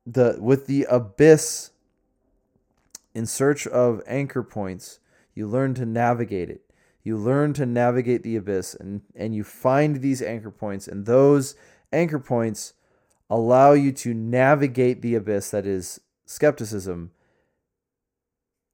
the 0.05 0.37
with 0.39 0.67
the 0.67 0.85
abyss 0.89 1.71
in 3.13 3.25
search 3.25 3.67
of 3.67 4.01
anchor 4.07 4.43
points 4.43 4.99
you 5.33 5.47
learn 5.47 5.73
to 5.73 5.85
navigate 5.85 6.49
it 6.49 6.61
you 7.03 7.17
learn 7.17 7.53
to 7.53 7.65
navigate 7.65 8.23
the 8.23 8.35
abyss 8.35 8.75
and 8.75 9.01
and 9.15 9.35
you 9.35 9.43
find 9.43 9.97
these 9.97 10.21
anchor 10.21 10.51
points 10.51 10.87
and 10.87 11.05
those 11.05 11.55
anchor 11.91 12.19
points 12.19 12.73
allow 13.29 13.73
you 13.73 13.91
to 13.91 14.13
navigate 14.13 15.01
the 15.01 15.15
abyss 15.15 15.51
that 15.51 15.65
is 15.65 16.01
skepticism. 16.25 17.11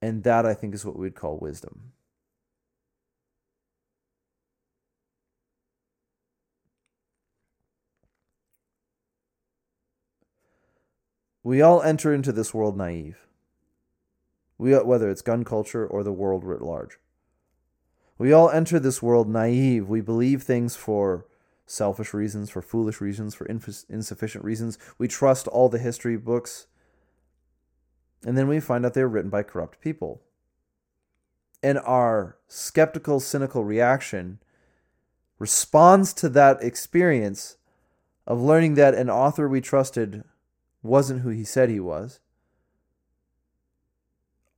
And 0.02 0.24
that, 0.24 0.46
I 0.46 0.54
think, 0.54 0.74
is 0.74 0.86
what 0.86 0.98
we'd 0.98 1.16
call 1.16 1.38
wisdom. 1.38 1.92
We 11.44 11.62
all 11.62 11.82
enter 11.82 12.14
into 12.14 12.32
this 12.32 12.54
world 12.54 12.76
naive. 12.76 13.25
We, 14.58 14.74
whether 14.74 15.10
it's 15.10 15.22
gun 15.22 15.44
culture 15.44 15.86
or 15.86 16.04
the 16.04 16.14
world 16.14 16.44
writ 16.44 16.62
large. 16.62 16.98
We 18.18 18.32
all 18.32 18.50
enter 18.50 18.80
this 18.80 19.02
world 19.02 19.28
naive. 19.28 19.90
We 19.90 20.02
believe 20.02 20.44
things 20.44 20.76
for 20.76 21.26
selfish 21.66 22.14
reasons, 22.14 22.50
for 22.50 22.62
foolish 22.62 23.02
reasons, 23.02 23.36
for 23.36 23.46
inf- 23.46 23.86
insufficient 23.90 24.44
reasons. 24.44 24.78
We 24.98 25.08
trust 25.08 25.48
all 25.48 25.68
the 25.68 25.80
history 25.80 26.16
books. 26.16 26.68
And 28.26 28.38
then 28.38 28.48
we 28.48 28.60
find 28.60 28.86
out 28.86 28.94
they're 28.94 29.08
written 29.08 29.30
by 29.30 29.44
corrupt 29.44 29.82
people. 29.82 30.22
And 31.62 31.80
our 31.80 32.38
skeptical, 32.48 33.20
cynical 33.20 33.64
reaction 33.64 34.40
responds 35.38 36.14
to 36.14 36.30
that 36.30 36.64
experience 36.64 37.58
of 38.26 38.42
learning 38.42 38.76
that 38.76 38.94
an 38.94 39.10
author 39.10 39.50
we 39.50 39.62
trusted 39.62 40.24
wasn't 40.82 41.22
who 41.22 41.30
he 41.30 41.44
said 41.44 41.70
he 41.70 41.80
was 41.80 42.20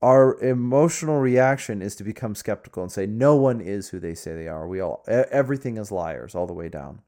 our 0.01 0.39
emotional 0.43 1.19
reaction 1.19 1.81
is 1.81 1.95
to 1.95 2.03
become 2.03 2.35
skeptical 2.35 2.83
and 2.83 2.91
say 2.91 3.05
no 3.05 3.35
one 3.35 3.59
is 3.59 3.89
who 3.89 3.99
they 3.99 4.13
say 4.13 4.35
they 4.35 4.47
are. 4.47 4.67
We 4.67 4.79
all 4.79 5.03
everything 5.07 5.77
is 5.77 5.91
liars 5.91 6.35
all 6.35 6.47
the 6.47 6.53
way 6.53 6.69
down. 6.69 7.01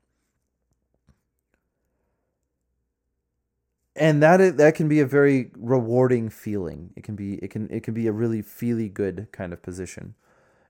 And 3.95 4.23
that 4.23 4.39
is, 4.39 4.55
that 4.55 4.75
can 4.75 4.87
be 4.87 5.01
a 5.01 5.05
very 5.05 5.51
rewarding 5.57 6.29
feeling. 6.29 6.91
It 6.95 7.03
can 7.03 7.15
be 7.15 7.35
it 7.35 7.49
can 7.51 7.69
it 7.69 7.83
can 7.83 7.93
be 7.93 8.07
a 8.07 8.11
really 8.11 8.41
feely 8.41 8.89
good 8.89 9.27
kind 9.31 9.53
of 9.53 9.61
position. 9.61 10.15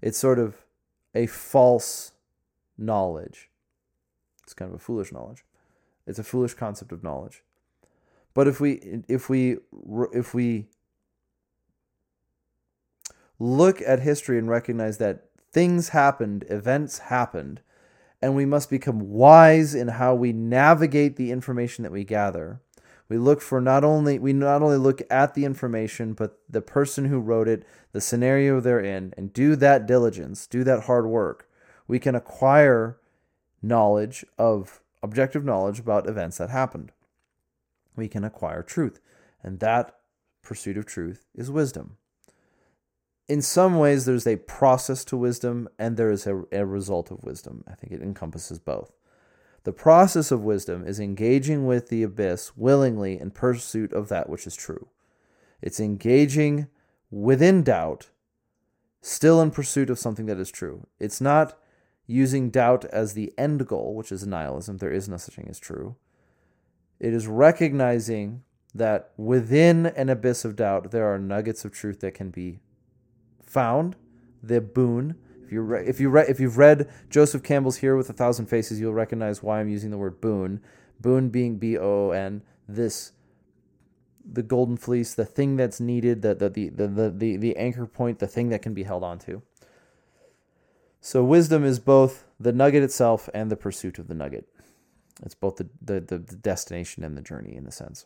It's 0.02 0.18
sort 0.18 0.40
of 0.40 0.66
a 1.14 1.28
false 1.28 2.14
knowledge. 2.78 3.50
It's 4.44 4.54
kind 4.54 4.70
of 4.70 4.76
a 4.76 4.84
foolish 4.84 5.12
knowledge. 5.12 5.46
It's 6.08 6.20
a 6.20 6.24
foolish 6.24 6.56
concept 6.56 6.92
of 6.92 7.04
knowledge. 7.04 7.44
But 8.34 8.48
if 8.48 8.60
we 8.60 9.04
if 9.08 9.30
we 9.30 9.58
if 10.12 10.34
we 10.34 10.68
look 13.40 13.82
at 13.82 14.02
history 14.02 14.38
and 14.38 14.50
recognize 14.50 14.98
that 14.98 15.26
things 15.52 15.90
happened, 15.90 16.46
events 16.50 17.00
happened, 17.00 17.62
and 18.22 18.36
we 18.36 18.46
must 18.46 18.70
become 18.70 19.12
wise 19.12 19.74
in 19.74 19.88
how 19.88 20.14
we 20.14 20.34
navigate 20.34 21.16
the 21.16 21.32
information 21.32 21.84
that 21.84 21.92
we 21.92 22.04
gather. 22.04 22.62
We 23.08 23.18
look 23.18 23.42
for 23.42 23.60
not 23.60 23.84
only 23.84 24.20
we 24.20 24.34
not 24.34 24.62
only 24.62 24.78
look 24.78 25.02
at 25.10 25.34
the 25.34 25.46
information, 25.46 26.14
but 26.14 26.40
the 26.48 26.62
person 26.62 27.06
who 27.06 27.20
wrote 27.20 27.48
it, 27.48 27.66
the 27.92 28.02
scenario 28.02 28.60
they're 28.60 28.80
in, 28.80 29.14
and 29.18 29.34
do 29.34 29.56
that 29.56 29.88
diligence, 29.88 30.46
do 30.46 30.64
that 30.66 30.84
hard 30.84 31.08
work. 31.08 31.50
We 31.88 31.98
can 31.98 32.14
acquire 32.14 33.00
knowledge 33.62 34.26
of 34.38 34.82
objective 35.02 35.44
knowledge 35.44 35.80
about 35.80 36.08
events 36.08 36.38
that 36.38 36.50
happened. 36.50 36.92
We 37.96 38.08
can 38.08 38.24
acquire 38.24 38.62
truth, 38.62 39.00
and 39.42 39.60
that 39.60 39.96
pursuit 40.44 40.78
of 40.78 40.86
truth 40.86 41.26
is 41.34 41.50
wisdom 41.50 41.98
in 43.30 43.44
some 43.44 43.78
ways, 43.78 44.06
there's 44.06 44.26
a 44.26 44.38
process 44.38 45.06
to 45.06 45.16
wisdom 45.16 45.70
and 45.78 45.96
there 45.96 46.10
is 46.10 46.26
a, 46.26 46.42
a 46.52 46.66
result 46.66 47.12
of 47.12 47.24
wisdom. 47.24 47.64
I 47.68 47.76
think 47.76 47.94
it 47.94 48.02
encompasses 48.02 48.58
both. 48.58 48.92
The 49.66 49.72
process 49.72 50.32
of 50.32 50.42
wisdom 50.42 50.86
is 50.86 51.00
engaging 51.00 51.68
with 51.68 51.90
the 51.90 52.02
abyss 52.02 52.58
willingly 52.58 53.20
in 53.20 53.30
pursuit 53.30 53.94
of 53.94 54.10
that 54.10 54.30
which 54.30 54.48
is 54.48 54.56
true. 54.56 54.88
It's 55.62 55.80
engaging 55.80 56.68
within 57.12 57.62
doubt, 57.62 58.10
still 59.02 59.42
in 59.42 59.52
pursuit 59.52 59.92
of 59.92 60.00
something 60.00 60.26
that 60.26 60.40
is 60.40 60.50
true. 60.50 60.88
It's 61.00 61.22
not 61.22 61.60
using 62.08 62.50
doubt 62.50 62.86
as 62.86 63.14
the 63.14 63.32
end 63.38 63.68
goal, 63.68 63.94
which 63.94 64.12
is 64.12 64.26
nihilism. 64.26 64.78
There 64.78 64.92
is 64.92 65.08
no 65.08 65.18
such 65.18 65.36
thing 65.36 65.48
as 65.50 65.60
true. 65.60 65.98
It 67.00 67.14
is 67.14 67.28
recognizing 67.28 68.44
that 68.74 69.12
within 69.18 69.86
an 69.88 70.10
abyss 70.10 70.46
of 70.46 70.56
doubt, 70.56 70.90
there 70.90 71.14
are 71.14 71.20
nuggets 71.20 71.64
of 71.64 71.72
truth 71.72 72.00
that 72.00 72.16
can 72.16 72.32
be 72.32 72.60
found 73.50 73.96
the 74.42 74.62
boon. 74.62 75.16
If 75.44 75.52
you 75.52 75.62
re- 75.62 75.86
if 75.86 76.00
you 76.00 76.10
re- 76.10 76.26
if 76.28 76.40
you've 76.40 76.58
read 76.58 76.90
Joseph 77.10 77.44
Campbell's 77.44 77.78
Hero 77.78 77.98
with 77.98 78.10
a 78.10 78.14
Thousand 78.14 78.46
Faces, 78.46 78.80
you'll 78.80 78.94
recognize 78.94 79.44
why 79.44 79.60
I'm 79.60 79.70
using 79.70 79.92
the 79.92 79.98
word 79.98 80.22
boon. 80.22 80.62
Boon 81.02 81.30
being 81.30 81.58
B 81.58 81.78
O 81.78 82.12
N. 82.12 82.44
This 82.68 83.14
the 84.32 84.44
golden 84.44 84.78
fleece, 84.78 85.16
the 85.16 85.26
thing 85.26 85.56
that's 85.56 85.80
needed, 85.80 86.22
the 86.22 86.36
the, 86.36 86.50
the 86.50 86.88
the 86.88 87.10
the 87.10 87.38
the 87.38 87.58
anchor 87.58 87.86
point, 87.88 88.20
the 88.20 88.28
thing 88.28 88.50
that 88.50 88.62
can 88.62 88.74
be 88.74 88.84
held 88.84 89.04
onto. 89.04 89.42
So 91.02 91.24
wisdom 91.24 91.64
is 91.64 91.80
both 91.80 92.26
the 92.40 92.52
nugget 92.52 92.84
itself 92.84 93.30
and 93.34 93.50
the 93.50 93.56
pursuit 93.56 94.00
of 94.00 94.08
the 94.08 94.14
nugget. 94.14 94.48
It's 95.24 95.36
both 95.36 95.58
the, 95.58 95.70
the, 95.82 96.00
the, 96.00 96.20
destination 96.20 97.04
and 97.04 97.18
the 97.18 97.22
journey 97.22 97.56
in 97.56 97.66
a 97.66 97.72
sense. 97.72 98.06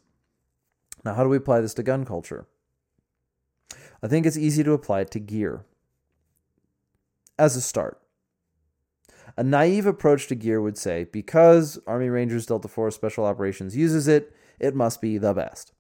Now, 1.06 1.14
how 1.14 1.24
do 1.24 1.30
we 1.30 1.38
apply 1.38 1.62
this 1.62 1.74
to 1.76 1.84
gun 1.84 2.06
culture? 2.06 2.48
I 4.02 4.08
think 4.08 4.26
it's 4.26 4.38
easy 4.38 4.64
to 4.64 4.74
apply 4.74 5.02
it 5.02 5.12
to 5.12 5.20
gear 5.20 5.66
as 7.38 7.56
a 7.56 7.62
start. 7.62 8.00
A 9.36 9.44
naive 9.44 9.86
approach 9.86 10.28
to 10.28 10.36
gear 10.36 10.62
would 10.62 10.78
say 10.78 11.06
because 11.06 11.80
Army 11.88 12.10
Rangers 12.10 12.46
Delta 12.46 12.68
Force 12.68 12.96
Special 12.96 13.26
Operations 13.26 13.76
uses 13.76 14.08
it, 14.08 14.36
it 14.60 14.76
must 14.76 15.02
be 15.02 15.18
the 15.18 15.34
best. 15.34 15.74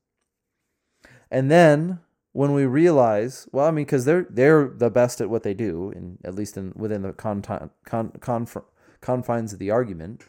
And 1.30 1.52
then 1.52 2.00
when 2.32 2.54
we 2.54 2.66
realize, 2.66 3.48
well, 3.52 3.68
I 3.68 3.72
mean, 3.72 3.86
because 3.86 4.06
they're 4.06 4.26
they're 4.30 4.68
the 4.68 4.90
best 4.90 5.22
at 5.22 5.30
what 5.30 5.44
they 5.44 5.54
do, 5.54 5.92
in 5.96 6.18
at 6.24 6.36
least 6.36 6.58
in 6.58 6.74
within 6.76 7.04
the 7.04 7.14
con, 7.14 7.42
con, 7.42 8.12
conf, 8.20 8.58
confines 9.02 9.54
of 9.54 9.60
the 9.60 9.72
argument. 9.72 10.26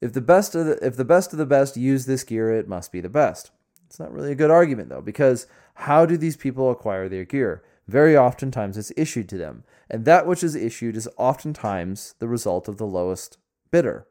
If 0.00 0.12
the 0.12 0.20
best 0.20 0.54
of 0.54 0.66
the 0.66 0.86
if 0.86 0.96
the 0.96 1.04
best 1.04 1.32
of 1.32 1.38
the 1.38 1.46
best 1.46 1.76
use 1.76 2.04
this 2.04 2.24
gear, 2.24 2.50
it 2.50 2.68
must 2.68 2.92
be 2.92 3.00
the 3.00 3.08
best. 3.08 3.50
It's 3.86 3.98
not 3.98 4.12
really 4.12 4.32
a 4.32 4.36
good 4.36 4.50
argument 4.50 4.88
though, 4.88 5.00
because 5.00 5.46
how 5.74 6.06
do 6.06 6.16
these 6.16 6.36
people 6.36 6.70
acquire 6.70 7.08
their 7.08 7.24
gear? 7.24 7.62
Very 7.86 8.16
oftentimes 8.16 8.78
it's 8.78 8.92
issued 8.96 9.28
to 9.28 9.36
them, 9.36 9.64
and 9.90 10.04
that 10.04 10.26
which 10.26 10.42
is 10.42 10.54
issued 10.54 10.96
is 10.96 11.08
oftentimes 11.16 12.14
the 12.18 12.28
result 12.28 12.68
of 12.68 12.78
the 12.78 12.86
lowest 12.86 13.38
bidder 13.70 14.06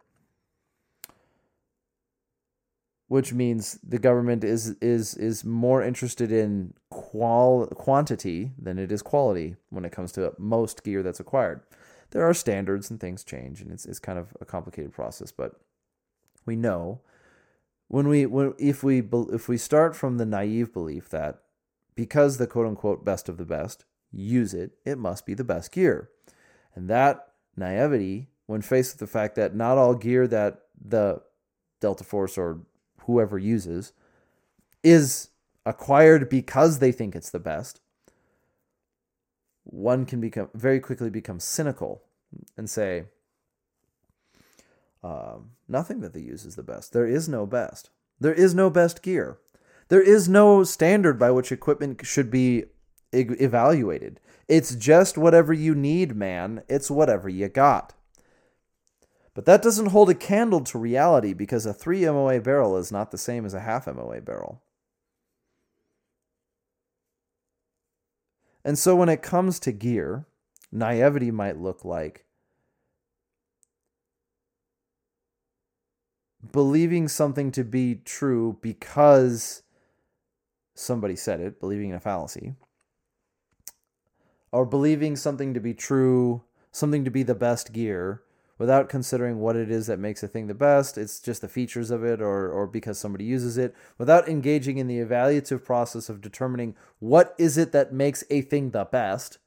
which 3.14 3.32
means 3.32 3.78
the 3.84 4.00
government 4.00 4.44
is 4.44 4.70
is 4.82 5.16
is 5.18 5.46
more 5.46 5.84
interested 5.84 6.32
in 6.32 6.74
qual 6.90 7.68
quantity 7.68 8.54
than 8.58 8.80
it 8.80 8.92
is 8.92 9.04
quality 9.04 9.56
when 9.70 9.86
it 9.86 9.92
comes 9.92 10.12
to 10.12 10.34
most 10.40 10.84
gear 10.84 11.04
that's 11.04 11.20
acquired. 11.20 11.62
There 12.10 12.28
are 12.28 12.34
standards 12.34 12.90
and 12.90 13.00
things 13.00 13.24
change, 13.24 13.62
and 13.62 13.72
it's 13.72 13.86
it's 13.86 14.00
kind 14.00 14.18
of 14.18 14.36
a 14.42 14.46
complicated 14.46 14.94
process. 14.94 15.32
But 15.32 15.54
we 16.48 16.56
know 16.56 17.02
when 17.94 18.08
we 18.08 18.26
when 18.26 18.56
if 18.58 18.82
we 18.82 19.04
if 19.32 19.48
we 19.48 19.56
start 19.56 19.96
from 19.96 20.18
the 20.18 20.26
naive 20.26 20.74
belief 20.74 21.10
that 21.10 21.44
because 21.94 22.38
the 22.38 22.48
quote 22.48 22.66
unquote 22.66 23.06
best 23.06 23.30
of 23.30 23.38
the 23.38 23.46
best 23.46 23.86
use 24.12 24.52
it, 24.52 24.72
it 24.84 24.98
must 24.98 25.28
be 25.28 25.36
the 25.36 25.44
best 25.44 25.72
gear, 25.72 26.10
and 26.74 26.90
that 26.90 27.28
naivety 27.56 28.30
when 28.48 28.64
faced 28.64 28.94
with 28.94 29.00
the 29.00 29.06
fact 29.20 29.36
that 29.36 29.54
not 29.56 29.78
all 29.78 29.94
gear 29.94 30.26
that 30.28 30.62
the 30.84 31.22
Delta 31.82 32.04
Force 32.04 32.36
or 32.36 32.62
whoever 33.02 33.38
uses 33.38 33.94
is 34.82 35.30
acquired 35.64 36.30
because 36.30 36.80
they 36.80 36.92
think 36.92 37.16
it's 37.16 37.30
the 37.30 37.38
best, 37.38 37.80
one 39.66 40.08
can 40.08 40.20
become 40.20 40.50
very 40.56 40.80
quickly 40.80 41.12
become 41.12 41.40
cynical 41.40 42.02
and 42.58 42.68
say, 42.68 43.04
uh, 45.04 45.38
nothing 45.68 46.00
that 46.02 46.14
they 46.14 46.22
use 46.22 46.46
is 46.46 46.56
the 46.56 46.64
best. 46.64 46.94
There 46.94 47.08
is 47.08 47.28
no 47.28 47.46
best. 47.46 47.90
There 48.20 48.34
is 48.34 48.56
no 48.56 48.70
best 48.70 49.02
gear. 49.02 49.38
There 49.90 50.02
is 50.02 50.30
no 50.30 50.64
standard 50.64 51.20
by 51.20 51.32
which 51.32 51.52
equipment 51.52 52.06
should 52.06 52.32
be 52.32 52.64
e- 53.14 53.28
evaluated. 53.40 54.20
It's 54.48 54.76
just 54.76 55.18
whatever 55.18 55.54
you 55.54 55.76
need, 55.76 56.16
man. 56.16 56.64
It's 56.70 56.90
whatever 56.90 57.28
you 57.28 57.50
got. 57.50 57.94
But 59.34 59.46
that 59.46 59.62
doesn't 59.62 59.88
hold 59.88 60.10
a 60.10 60.16
candle 60.16 60.62
to 60.62 60.78
reality 60.78 61.34
because 61.34 61.66
a 61.66 61.74
3 61.74 62.06
MOA 62.06 62.40
barrel 62.40 62.78
is 62.78 62.92
not 62.92 63.12
the 63.12 63.18
same 63.18 63.46
as 63.46 63.54
a 63.54 63.62
half 63.62 63.88
MOA 63.88 64.22
barrel. 64.22 64.62
And 68.64 68.78
so 68.80 68.96
when 68.96 69.10
it 69.10 69.22
comes 69.22 69.60
to 69.62 69.72
gear, 69.72 70.26
naivety 70.72 71.32
might 71.32 71.58
look 71.58 71.84
like 71.84 72.26
believing 76.52 77.08
something 77.08 77.52
to 77.52 77.64
be 77.64 77.96
true 78.04 78.58
because 78.62 79.64
somebody 80.76 81.16
said 81.16 81.40
it, 81.40 81.60
believing 81.60 81.90
in 81.90 81.96
a 81.96 82.00
fallacy, 82.00 82.56
or 84.52 84.66
believing 84.66 85.16
something 85.16 85.54
to 85.54 85.60
be 85.60 85.74
true, 85.74 86.44
something 86.72 87.06
to 87.06 87.12
be 87.12 87.24
the 87.24 87.36
best 87.36 87.72
gear 87.72 88.24
without 88.60 88.88
considering 88.88 89.40
what 89.40 89.56
it 89.56 89.72
is 89.72 89.88
that 89.88 90.00
makes 90.00 90.22
a 90.22 90.28
thing 90.28 90.48
the 90.48 90.54
best. 90.54 90.98
It's 90.98 91.20
just 91.20 91.42
the 91.42 91.48
features 91.48 91.92
of 91.92 92.04
it 92.04 92.22
or, 92.22 92.50
or 92.50 92.68
because 92.68 93.00
somebody 93.00 93.26
uses 93.26 93.58
it, 93.58 93.76
without 93.98 94.30
engaging 94.30 94.78
in 94.78 94.88
the 94.88 95.00
evaluative 95.00 95.64
process 95.64 96.08
of 96.08 96.22
determining 96.22 96.76
what 97.00 97.36
is 97.38 97.58
it 97.58 97.72
that 97.72 97.94
makes 97.94 98.24
a 98.30 98.42
thing 98.42 98.72
the 98.72 98.86
best. 98.86 99.40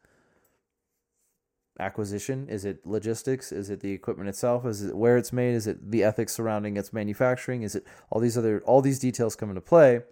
Acquisition? 1.78 2.49
Is 2.49 2.64
it 2.64 2.87
logistics? 2.87 3.52
Is 3.52 3.71
it 3.71 3.80
the 3.80 3.92
equipment 3.92 4.28
itself? 4.28 4.64
Is 4.64 4.83
it 4.83 4.96
where 4.96 5.16
it's 5.16 5.33
made? 5.33 5.55
Is 5.55 5.66
it 5.66 5.90
the 5.90 6.03
ethics 6.03 6.33
surrounding 6.33 6.77
its 6.77 6.92
manufacturing? 6.92 7.62
Is 7.62 7.74
it 7.74 7.87
all 8.11 8.20
these 8.20 8.38
other 8.38 8.62
all 8.64 8.81
these 8.81 8.98
details 8.98 9.37
come 9.37 9.51
into 9.51 9.61
play? 9.61 10.03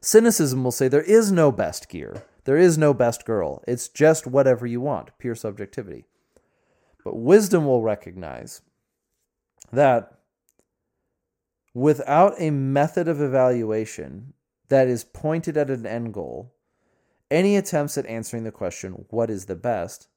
Cynicism 0.00 0.64
will 0.64 0.72
say 0.72 0.88
there 0.88 1.00
is 1.00 1.30
no 1.30 1.52
best 1.52 1.88
gear. 1.88 2.24
There 2.44 2.56
is 2.56 2.76
no 2.76 2.92
best 2.92 3.24
girl. 3.24 3.62
It's 3.68 3.88
just 3.88 4.26
whatever 4.26 4.66
you 4.66 4.80
want, 4.80 5.16
pure 5.18 5.36
subjectivity. 5.36 6.06
But 7.04 7.16
wisdom 7.16 7.66
will 7.66 7.82
recognize 7.82 8.62
that 9.72 10.18
without 11.72 12.34
a 12.38 12.50
method 12.50 13.08
of 13.08 13.20
evaluation 13.20 14.34
that 14.68 14.88
is 14.88 15.04
pointed 15.04 15.56
at 15.56 15.70
an 15.70 15.86
end 15.86 16.12
goal, 16.12 16.52
any 17.30 17.56
attempts 17.56 17.96
at 17.96 18.06
answering 18.06 18.44
the 18.44 18.52
question, 18.52 19.06
what 19.08 19.30
is 19.30 19.46
the 19.46 19.56
best, 19.56 20.08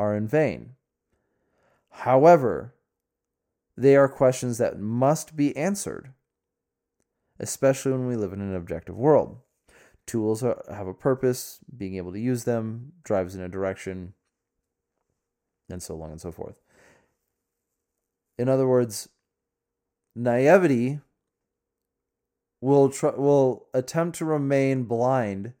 are 0.00 0.16
in 0.16 0.26
vain. 0.26 0.70
However, 1.90 2.74
they 3.76 3.96
are 3.96 4.08
questions 4.08 4.56
that 4.56 4.80
must 4.80 5.36
be 5.36 5.54
answered, 5.56 6.14
especially 7.38 7.92
when 7.92 8.06
we 8.06 8.16
live 8.16 8.32
in 8.32 8.40
an 8.40 8.56
objective 8.56 8.96
world. 8.96 9.38
Tools 10.06 10.40
have 10.40 10.86
a 10.86 10.94
purpose, 10.94 11.58
being 11.76 11.96
able 11.96 12.12
to 12.12 12.18
use 12.18 12.44
them 12.44 12.92
drives 13.04 13.34
in 13.34 13.42
a 13.42 13.48
direction, 13.48 14.14
and 15.68 15.82
so 15.82 16.00
on 16.00 16.10
and 16.10 16.20
so 16.20 16.32
forth. 16.32 16.56
In 18.38 18.48
other 18.48 18.66
words, 18.66 19.10
naivety 20.16 21.00
will 22.62 22.88
tr- 22.88 23.08
will 23.08 23.66
attempt 23.74 24.16
to 24.18 24.24
remain 24.24 24.84
blind 24.84 25.52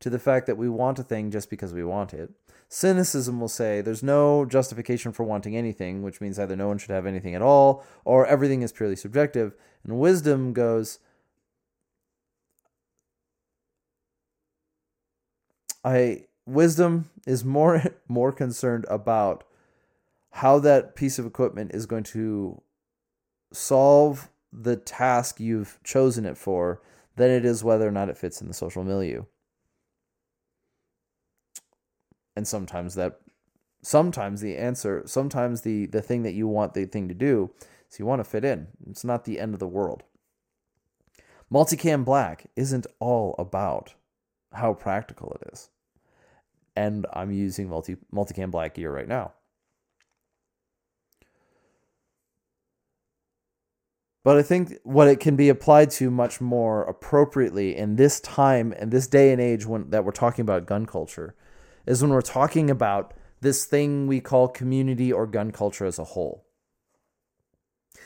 to 0.00 0.08
the 0.08 0.18
fact 0.18 0.46
that 0.46 0.56
we 0.56 0.68
want 0.68 0.98
a 0.98 1.02
thing 1.02 1.30
just 1.30 1.50
because 1.50 1.74
we 1.74 1.84
want 1.84 2.14
it. 2.14 2.30
Cynicism 2.74 3.38
will 3.38 3.48
say 3.48 3.82
there's 3.82 4.02
no 4.02 4.46
justification 4.46 5.12
for 5.12 5.24
wanting 5.24 5.54
anything, 5.54 6.00
which 6.00 6.22
means 6.22 6.38
either 6.38 6.56
no 6.56 6.68
one 6.68 6.78
should 6.78 6.90
have 6.90 7.04
anything 7.04 7.34
at 7.34 7.42
all 7.42 7.84
or 8.06 8.24
everything 8.24 8.62
is 8.62 8.72
purely 8.72 8.96
subjective. 8.96 9.54
And 9.84 9.98
wisdom 9.98 10.54
goes, 10.54 10.98
I 15.84 16.24
wisdom 16.46 17.10
is 17.26 17.44
more 17.44 17.82
more 18.08 18.32
concerned 18.32 18.86
about 18.88 19.44
how 20.30 20.58
that 20.60 20.96
piece 20.96 21.18
of 21.18 21.26
equipment 21.26 21.72
is 21.74 21.84
going 21.84 22.04
to 22.04 22.62
solve 23.52 24.30
the 24.50 24.76
task 24.76 25.38
you've 25.38 25.78
chosen 25.84 26.24
it 26.24 26.38
for 26.38 26.80
than 27.16 27.30
it 27.30 27.44
is 27.44 27.62
whether 27.62 27.86
or 27.86 27.92
not 27.92 28.08
it 28.08 28.16
fits 28.16 28.40
in 28.40 28.48
the 28.48 28.54
social 28.54 28.82
milieu. 28.82 29.24
And 32.34 32.48
sometimes 32.48 32.94
that 32.94 33.20
sometimes 33.82 34.40
the 34.40 34.56
answer, 34.56 35.02
sometimes 35.06 35.62
the 35.62 35.86
the 35.86 36.02
thing 36.02 36.22
that 36.22 36.34
you 36.34 36.48
want 36.48 36.74
the 36.74 36.86
thing 36.86 37.08
to 37.08 37.14
do 37.14 37.50
is 37.90 37.98
you 37.98 38.06
want 38.06 38.20
to 38.20 38.24
fit 38.28 38.44
in. 38.44 38.68
It's 38.88 39.04
not 39.04 39.24
the 39.24 39.38
end 39.38 39.54
of 39.54 39.60
the 39.60 39.66
world. 39.66 40.02
Multicam 41.52 42.04
black 42.04 42.46
isn't 42.56 42.86
all 42.98 43.34
about 43.38 43.94
how 44.52 44.72
practical 44.72 45.36
it 45.40 45.52
is. 45.52 45.68
And 46.74 47.06
I'm 47.12 47.30
using 47.30 47.68
multi 47.68 47.96
multicam 48.12 48.50
black 48.50 48.74
gear 48.74 48.90
right 48.90 49.08
now. 49.08 49.32
But 54.24 54.38
I 54.38 54.42
think 54.42 54.78
what 54.84 55.08
it 55.08 55.18
can 55.18 55.34
be 55.34 55.48
applied 55.48 55.90
to 55.92 56.10
much 56.10 56.40
more 56.40 56.84
appropriately 56.84 57.76
in 57.76 57.96
this 57.96 58.20
time 58.20 58.72
and 58.78 58.90
this 58.90 59.08
day 59.08 59.32
and 59.32 59.40
age 59.40 59.66
when 59.66 59.90
that 59.90 60.04
we're 60.04 60.12
talking 60.12 60.42
about 60.42 60.64
gun 60.64 60.86
culture 60.86 61.34
is 61.86 62.02
when 62.02 62.10
we're 62.10 62.22
talking 62.22 62.70
about 62.70 63.14
this 63.40 63.64
thing 63.64 64.06
we 64.06 64.20
call 64.20 64.48
community 64.48 65.12
or 65.12 65.26
gun 65.26 65.50
culture 65.50 65.84
as 65.84 65.98
a 65.98 66.04
whole. 66.04 66.46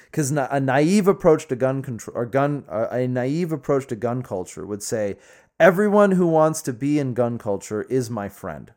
Because 0.07 0.31
a 0.31 0.61
naive 0.61 1.07
approach 1.09 1.47
to 1.49 1.57
gun 1.57 1.83
control 1.83 2.17
or 2.17 2.27
gun 2.27 2.65
a 2.69 3.07
naive 3.07 3.53
approach 3.53 3.87
to 3.89 3.97
gun 3.97 4.23
culture 4.23 4.65
would 4.65 4.83
say 4.83 5.17
everyone 5.61 6.13
who 6.13 6.27
wants 6.27 6.63
to 6.63 6.73
be 6.73 6.99
in 6.99 7.13
gun 7.13 7.39
culture 7.39 7.83
is 7.83 8.09
my 8.09 8.29
friend. 8.29 8.73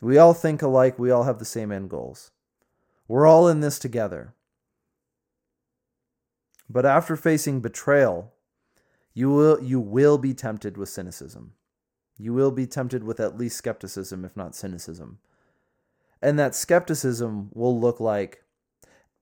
We 0.00 0.18
all 0.18 0.34
think 0.34 0.62
alike. 0.62 0.98
We 0.98 1.12
all 1.12 1.22
have 1.22 1.38
the 1.38 1.44
same 1.44 1.70
end 1.70 1.88
goals. 1.88 2.32
We're 3.06 3.26
all 3.26 3.46
in 3.46 3.60
this 3.60 3.78
together. 3.78 4.34
But 6.68 6.84
after 6.86 7.16
facing 7.16 7.60
betrayal, 7.60 8.31
you 9.14 9.30
will, 9.30 9.62
you 9.62 9.80
will 9.80 10.18
be 10.18 10.34
tempted 10.34 10.76
with 10.76 10.88
cynicism. 10.88 11.52
You 12.18 12.32
will 12.32 12.50
be 12.50 12.66
tempted 12.66 13.04
with 13.04 13.20
at 13.20 13.36
least 13.36 13.56
skepticism, 13.56 14.24
if 14.24 14.36
not 14.36 14.54
cynicism. 14.54 15.18
And 16.20 16.38
that 16.38 16.54
skepticism 16.54 17.50
will 17.52 17.78
look 17.78 17.98
like 17.98 18.44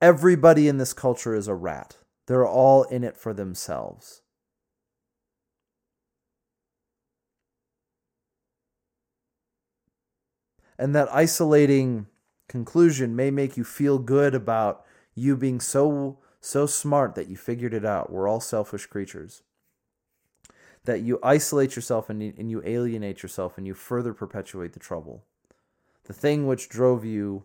everybody 0.02 0.68
in 0.68 0.78
this 0.78 0.92
culture 0.92 1.34
is 1.34 1.48
a 1.48 1.54
rat. 1.54 1.96
They're 2.26 2.46
all 2.46 2.84
in 2.84 3.02
it 3.02 3.16
for 3.16 3.32
themselves. 3.32 4.22
And 10.78 10.94
that 10.94 11.12
isolating 11.12 12.06
conclusion 12.48 13.14
may 13.14 13.30
make 13.30 13.56
you 13.56 13.64
feel 13.64 13.98
good 13.98 14.34
about 14.34 14.84
you 15.14 15.36
being 15.36 15.60
so 15.60 16.18
so 16.40 16.64
smart 16.64 17.14
that 17.14 17.28
you 17.28 17.36
figured 17.36 17.74
it 17.74 17.84
out. 17.84 18.10
We're 18.10 18.28
all 18.28 18.40
selfish 18.40 18.86
creatures. 18.86 19.42
That 20.84 21.02
you 21.02 21.18
isolate 21.22 21.76
yourself 21.76 22.08
and, 22.08 22.22
and 22.22 22.50
you 22.50 22.62
alienate 22.64 23.22
yourself 23.22 23.58
and 23.58 23.66
you 23.66 23.74
further 23.74 24.14
perpetuate 24.14 24.72
the 24.72 24.80
trouble. 24.80 25.24
The 26.04 26.12
thing 26.12 26.46
which 26.46 26.68
drove 26.68 27.04
you 27.04 27.44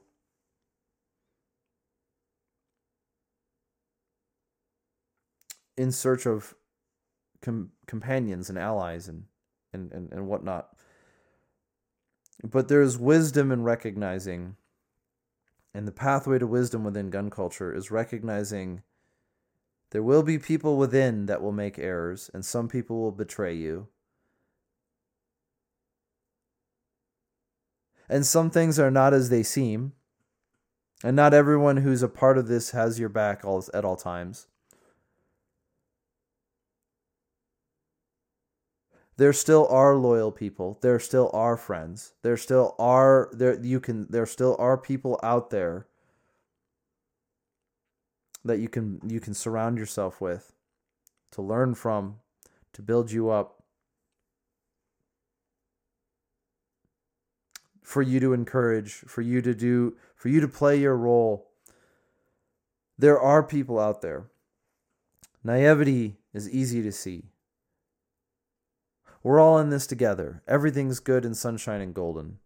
in 5.78 5.92
search 5.92 6.26
of 6.26 6.56
com- 7.42 7.72
companions 7.86 8.50
and 8.50 8.58
allies 8.58 9.08
and, 9.08 9.26
and, 9.74 9.92
and, 9.92 10.12
and 10.12 10.28
whatnot. 10.28 10.70
But 12.44 12.68
there's 12.68 12.98
wisdom 12.98 13.52
in 13.52 13.64
recognizing, 13.64 14.56
and 15.74 15.88
the 15.88 15.92
pathway 15.92 16.40
to 16.40 16.48
wisdom 16.48 16.84
within 16.84 17.10
gun 17.10 17.30
culture 17.30 17.74
is 17.74 17.92
recognizing 17.92 18.82
there 19.96 20.04
will 20.04 20.24
be 20.24 20.38
people 20.38 20.76
within 20.76 21.26
that 21.28 21.42
will 21.42 21.54
make 21.54 21.80
errors, 21.80 22.30
and 22.34 22.44
some 22.44 22.68
people 22.68 23.00
will 23.00 23.14
betray 23.14 23.56
you. 23.56 23.88
And 28.10 28.26
some 28.26 28.50
things 28.50 28.78
are 28.78 28.92
not 28.92 29.14
as 29.14 29.30
they 29.30 29.42
seem. 29.42 29.94
And 31.02 31.16
not 31.16 31.34
everyone 31.34 31.78
who's 31.78 32.04
a 32.04 32.10
part 32.10 32.38
of 32.38 32.50
this 32.50 32.72
has 32.72 33.00
your 33.00 33.08
back 33.08 33.46
all, 33.46 33.64
at 33.74 33.86
all 33.86 33.96
times. 33.96 34.48
there 39.16 39.32
still 39.32 39.66
are 39.70 39.96
loyal 39.96 40.34
people. 40.34 40.78
There 40.82 41.00
still 41.00 41.30
are 41.32 41.56
friends. 41.56 42.16
There 42.22 42.36
still 42.36 42.76
are 42.78 43.30
there 43.32 43.58
you 43.64 43.80
can 43.80 44.08
there 44.10 44.26
still 44.26 44.58
are 44.60 44.78
people 44.78 45.18
out 45.24 45.52
there 45.52 45.88
that 48.46 48.60
you 48.60 48.70
can 48.70 49.02
you 49.06 49.20
can 49.20 49.34
surround 49.34 49.78
yourself 49.78 50.22
with 50.22 50.54
to 51.32 51.42
learn 51.42 51.76
from, 51.76 52.18
to 52.72 52.82
build 52.82 53.12
you 53.12 53.30
up. 53.30 53.64
For 57.82 58.02
you 58.02 58.20
to 58.20 58.34
encourage, 58.34 58.94
for 58.94 59.22
you 59.22 59.42
to 59.42 59.54
do, 59.54 59.96
for 60.16 60.30
you 60.30 60.40
to 60.40 60.48
play 60.48 60.80
your 60.80 60.96
role. 60.96 61.52
There 62.98 63.20
are 63.20 63.44
people 63.44 63.80
out 63.80 64.02
there. 64.02 64.28
Naivety 65.44 66.16
is 66.34 66.50
easy 66.50 66.82
to 66.82 66.92
see 66.92 67.26
we're 69.26 69.40
all 69.40 69.58
in 69.58 69.72
this 69.72 69.88
together. 69.88 70.44
Everything's 70.48 71.00
good 71.00 71.26
and 71.26 71.36
sunshine 71.36 71.82
and 71.82 71.96
golden. 71.96 72.38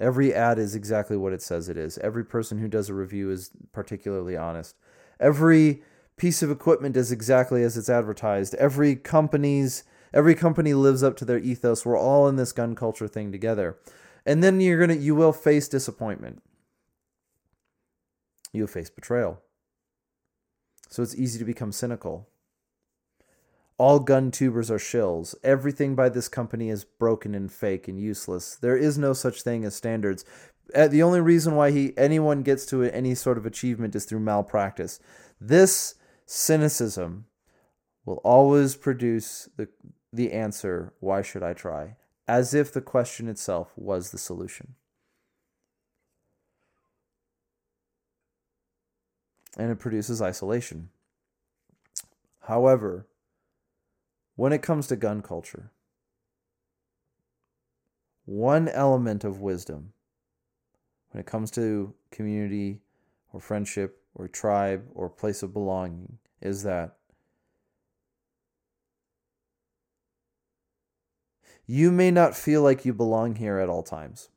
Every 0.00 0.32
ad 0.32 0.58
is 0.58 0.74
exactly 0.74 1.16
what 1.16 1.32
it 1.32 1.42
says 1.42 1.68
it 1.68 1.76
is. 1.76 1.98
Every 1.98 2.24
person 2.24 2.58
who 2.58 2.68
does 2.68 2.88
a 2.88 2.94
review 2.94 3.30
is 3.30 3.50
particularly 3.72 4.36
honest. 4.36 4.76
Every 5.18 5.82
piece 6.16 6.42
of 6.42 6.50
equipment 6.50 6.96
is 6.96 7.10
exactly 7.10 7.62
as 7.62 7.76
it's 7.76 7.90
advertised. 7.90 8.54
Every 8.54 8.94
company's 8.94 9.84
every 10.14 10.34
company 10.34 10.72
lives 10.72 11.02
up 11.02 11.16
to 11.16 11.24
their 11.24 11.38
ethos. 11.38 11.84
We're 11.84 11.98
all 11.98 12.28
in 12.28 12.36
this 12.36 12.52
gun 12.52 12.74
culture 12.74 13.08
thing 13.08 13.32
together. 13.32 13.76
And 14.24 14.42
then 14.42 14.60
you're 14.60 14.78
going 14.78 14.96
to 14.96 15.04
you 15.04 15.14
will 15.14 15.32
face 15.32 15.68
disappointment. 15.68 16.42
You'll 18.52 18.66
face 18.68 18.90
betrayal. 18.90 19.40
So 20.88 21.02
it's 21.02 21.14
easy 21.16 21.38
to 21.38 21.44
become 21.44 21.72
cynical. 21.72 22.28
All 23.78 24.00
gun 24.00 24.32
tubers 24.32 24.70
are 24.72 24.78
shills. 24.78 25.36
Everything 25.44 25.94
by 25.94 26.08
this 26.08 26.28
company 26.28 26.68
is 26.68 26.84
broken 26.84 27.34
and 27.34 27.50
fake 27.50 27.86
and 27.86 28.00
useless. 28.00 28.56
There 28.56 28.76
is 28.76 28.98
no 28.98 29.12
such 29.12 29.42
thing 29.42 29.64
as 29.64 29.76
standards. 29.76 30.24
Uh, 30.74 30.88
the 30.88 31.02
only 31.02 31.20
reason 31.20 31.54
why 31.54 31.70
he 31.70 31.96
anyone 31.96 32.42
gets 32.42 32.66
to 32.66 32.82
any 32.82 33.14
sort 33.14 33.38
of 33.38 33.46
achievement 33.46 33.94
is 33.94 34.04
through 34.04 34.18
malpractice. 34.20 34.98
This 35.40 35.94
cynicism 36.26 37.26
will 38.04 38.20
always 38.24 38.74
produce 38.74 39.48
the 39.56 39.68
the 40.12 40.32
answer, 40.32 40.92
why 41.00 41.22
should 41.22 41.42
I 41.42 41.52
try? 41.52 41.96
As 42.26 42.54
if 42.54 42.72
the 42.72 42.80
question 42.80 43.28
itself 43.28 43.72
was 43.76 44.10
the 44.10 44.18
solution. 44.18 44.74
And 49.56 49.70
it 49.70 49.78
produces 49.78 50.22
isolation. 50.22 50.90
However, 52.42 53.06
when 54.38 54.52
it 54.52 54.62
comes 54.62 54.86
to 54.86 54.94
gun 54.94 55.20
culture, 55.20 55.72
one 58.24 58.68
element 58.68 59.24
of 59.24 59.40
wisdom 59.40 59.92
when 61.10 61.20
it 61.20 61.26
comes 61.26 61.50
to 61.50 61.92
community 62.12 62.78
or 63.32 63.40
friendship 63.40 64.00
or 64.14 64.28
tribe 64.28 64.84
or 64.94 65.08
place 65.08 65.42
of 65.42 65.52
belonging 65.52 66.18
is 66.40 66.62
that 66.62 66.98
you 71.66 71.90
may 71.90 72.12
not 72.12 72.36
feel 72.36 72.62
like 72.62 72.84
you 72.84 72.94
belong 72.94 73.34
here 73.34 73.58
at 73.58 73.68
all 73.68 73.82
times. 73.82 74.28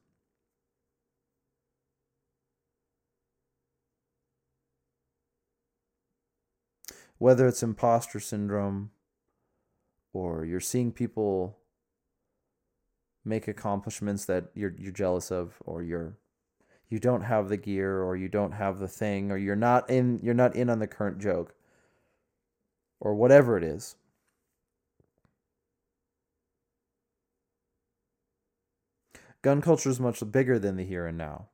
Whether 7.19 7.47
it's 7.47 7.61
imposter 7.61 8.19
syndrome, 8.19 8.89
or 10.13 10.45
you're 10.45 10.59
seeing 10.59 10.91
people 10.91 11.57
make 13.23 13.47
accomplishments 13.47 14.25
that 14.25 14.45
you're 14.55 14.73
you're 14.77 14.91
jealous 14.91 15.31
of 15.31 15.55
or 15.65 15.83
you're 15.83 16.17
you 16.89 16.99
don't 16.99 17.21
have 17.21 17.47
the 17.49 17.57
gear 17.57 18.01
or 18.03 18.17
you 18.17 18.27
don't 18.27 18.51
have 18.51 18.79
the 18.79 18.87
thing 18.87 19.31
or 19.31 19.37
you're 19.37 19.55
not 19.55 19.89
in 19.89 20.19
you're 20.21 20.33
not 20.33 20.55
in 20.55 20.69
on 20.69 20.79
the 20.79 20.87
current 20.87 21.19
joke 21.19 21.55
or 22.99 23.15
whatever 23.15 23.57
it 23.57 23.63
is. 23.63 23.95
Gun 29.41 29.59
culture 29.59 29.89
is 29.89 29.99
much 29.99 30.21
bigger 30.31 30.59
than 30.59 30.75
the 30.75 30.85
here 30.85 31.07
and 31.07 31.17
now. 31.17 31.47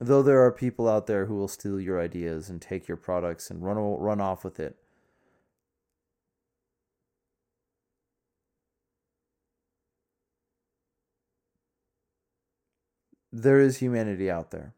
Though 0.00 0.22
there 0.22 0.42
are 0.42 0.52
people 0.52 0.88
out 0.88 1.06
there 1.06 1.26
who 1.26 1.34
will 1.36 1.48
steal 1.48 1.78
your 1.78 2.00
ideas 2.00 2.48
and 2.48 2.62
take 2.62 2.88
your 2.88 2.96
products 2.96 3.50
and 3.50 3.62
run 3.62 3.76
run 3.76 4.20
off 4.20 4.44
with 4.44 4.58
it 4.60 4.76
there 13.32 13.60
is 13.60 13.78
humanity 13.78 14.30
out 14.30 14.50
there. 14.50 14.74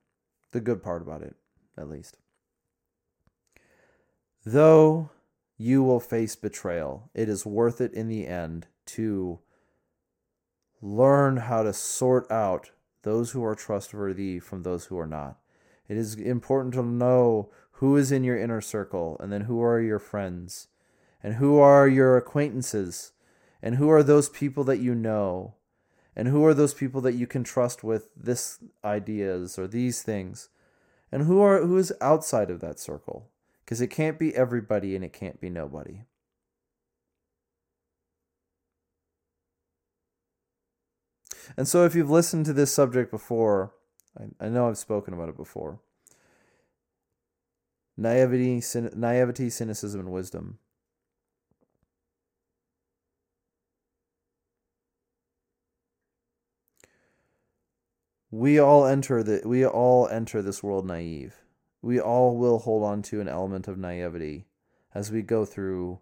The 0.52 0.60
good 0.60 0.82
part 0.82 1.02
about 1.02 1.22
it, 1.22 1.36
at 1.76 1.88
least. 1.88 2.18
Though 4.44 5.10
you 5.56 5.82
will 5.82 6.00
face 6.00 6.34
betrayal, 6.34 7.10
it 7.14 7.28
is 7.28 7.44
worth 7.44 7.80
it 7.80 7.92
in 7.92 8.08
the 8.08 8.26
end 8.26 8.66
to 8.86 9.40
learn 10.80 11.36
how 11.36 11.62
to 11.62 11.72
sort 11.72 12.30
out 12.30 12.70
those 13.02 13.32
who 13.32 13.44
are 13.44 13.54
trustworthy 13.54 14.38
from 14.38 14.62
those 14.62 14.86
who 14.86 14.98
are 14.98 15.06
not. 15.06 15.38
It 15.88 15.96
is 15.96 16.14
important 16.14 16.74
to 16.74 16.82
know 16.82 17.50
who 17.72 17.96
is 17.96 18.12
in 18.12 18.24
your 18.24 18.38
inner 18.38 18.60
circle 18.60 19.16
and 19.20 19.32
then 19.32 19.42
who 19.42 19.62
are 19.62 19.80
your 19.80 19.98
friends 19.98 20.68
and 21.22 21.34
who 21.34 21.58
are 21.58 21.88
your 21.88 22.16
acquaintances 22.16 23.12
and 23.62 23.76
who 23.76 23.90
are 23.90 24.02
those 24.02 24.28
people 24.28 24.64
that 24.64 24.78
you 24.78 24.94
know 24.94 25.54
and 26.16 26.28
who 26.28 26.44
are 26.44 26.54
those 26.54 26.74
people 26.74 27.00
that 27.02 27.14
you 27.14 27.26
can 27.26 27.44
trust 27.44 27.84
with 27.84 28.08
this 28.16 28.58
ideas 28.84 29.58
or 29.58 29.66
these 29.66 30.02
things? 30.02 30.48
And 31.12 31.24
who 31.24 31.40
are 31.40 31.64
who 31.64 31.76
is 31.76 31.92
outside 32.00 32.50
of 32.50 32.60
that 32.60 32.78
circle? 32.78 33.30
Because 33.64 33.80
it 33.80 33.88
can't 33.88 34.18
be 34.18 34.34
everybody 34.34 34.94
and 34.94 35.04
it 35.04 35.12
can't 35.12 35.40
be 35.40 35.50
nobody. 35.50 36.02
And 41.56 41.66
so 41.66 41.84
if 41.84 41.94
you've 41.94 42.10
listened 42.10 42.46
to 42.46 42.52
this 42.52 42.72
subject 42.72 43.10
before 43.10 43.72
i, 44.18 44.46
I 44.46 44.48
know 44.48 44.68
i've 44.68 44.78
spoken 44.78 45.14
about 45.14 45.28
it 45.28 45.36
before. 45.36 45.80
Naivety 47.96 48.62
naivety 48.94 49.50
cynicism 49.50 50.00
and 50.00 50.10
wisdom 50.10 50.58
we 58.30 58.58
all 58.58 58.86
enter 58.86 59.22
the 59.22 59.42
we 59.44 59.66
all 59.66 60.08
enter 60.08 60.40
this 60.42 60.62
world 60.62 60.86
naive. 60.86 61.36
We 61.82 62.00
all 62.00 62.36
will 62.36 62.58
hold 62.58 62.84
on 62.84 63.02
to 63.02 63.20
an 63.20 63.28
element 63.28 63.66
of 63.66 63.78
naivety 63.78 64.46
as 64.94 65.10
we 65.10 65.22
go 65.22 65.44
through 65.44 66.00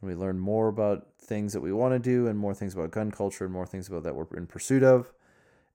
and 0.00 0.10
we 0.10 0.14
learn 0.14 0.38
more 0.38 0.68
about 0.68 1.06
things 1.20 1.52
that 1.52 1.60
we 1.60 1.72
want 1.72 1.94
to 1.94 1.98
do 1.98 2.26
and 2.26 2.38
more 2.38 2.54
things 2.54 2.74
about 2.74 2.90
gun 2.90 3.10
culture 3.10 3.44
and 3.44 3.52
more 3.52 3.66
things 3.66 3.88
about 3.88 4.04
that 4.04 4.14
we're 4.14 4.26
in 4.36 4.46
pursuit 4.46 4.82
of. 4.82 5.12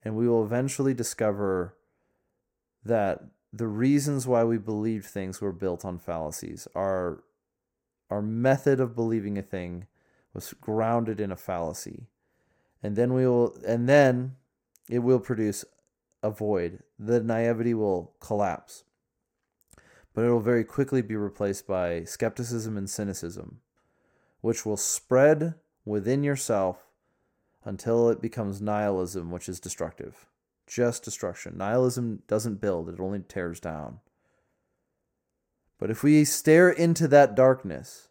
And 0.04 0.15
we 0.15 0.27
will 0.27 0.43
eventually 0.43 0.93
discover 0.93 1.75
that 2.86 3.23
the 3.51 3.67
reasons 3.67 4.27
why 4.27 4.43
we 4.43 4.58
believed 4.58 5.06
things 5.06 5.41
were 5.41 5.51
built 5.51 5.84
on 5.84 5.97
fallacies. 5.97 6.67
Our 6.75 7.23
our 8.10 8.21
method 8.21 8.80
of 8.80 8.95
believing 8.95 9.38
a 9.38 9.41
thing 9.41 9.88
was 10.34 10.54
grounded 10.62 11.19
in 11.19 11.32
a 11.32 11.36
fallacy. 11.36 12.08
And 12.84 12.95
then 12.95 13.13
we 13.13 13.27
will 13.27 13.58
and 13.65 13.89
then 13.89 14.36
it 14.89 14.99
will 14.99 15.19
produce 15.19 15.65
avoid, 16.23 16.84
the 16.99 17.21
naivety 17.21 17.73
will 17.73 18.13
collapse. 18.19 18.84
but 20.13 20.23
it'll 20.25 20.39
very 20.41 20.63
quickly 20.63 21.01
be 21.01 21.15
replaced 21.15 21.65
by 21.65 22.03
skepticism 22.03 22.77
and 22.77 22.89
cynicism, 22.89 23.62
which 24.41 24.65
will 24.65 24.77
spread 24.77 25.55
within 25.86 26.23
yourself 26.23 26.88
until 27.63 28.10
it 28.10 28.21
becomes 28.21 28.62
nihilism, 28.62 29.31
which 29.31 29.47
is 29.47 29.60
destructive. 29.60 30.27
Just 30.67 31.03
destruction. 31.03 31.57
Nihilism 31.57 32.23
doesn't 32.27 32.62
build, 32.62 32.89
it 32.89 32.99
only 32.99 33.21
tears 33.27 33.60
down. 33.60 33.99
But 35.79 35.89
if 35.89 36.03
we 36.03 36.25
stare 36.25 36.69
into 36.69 37.07
that 37.07 37.36
darkness, 37.36 38.10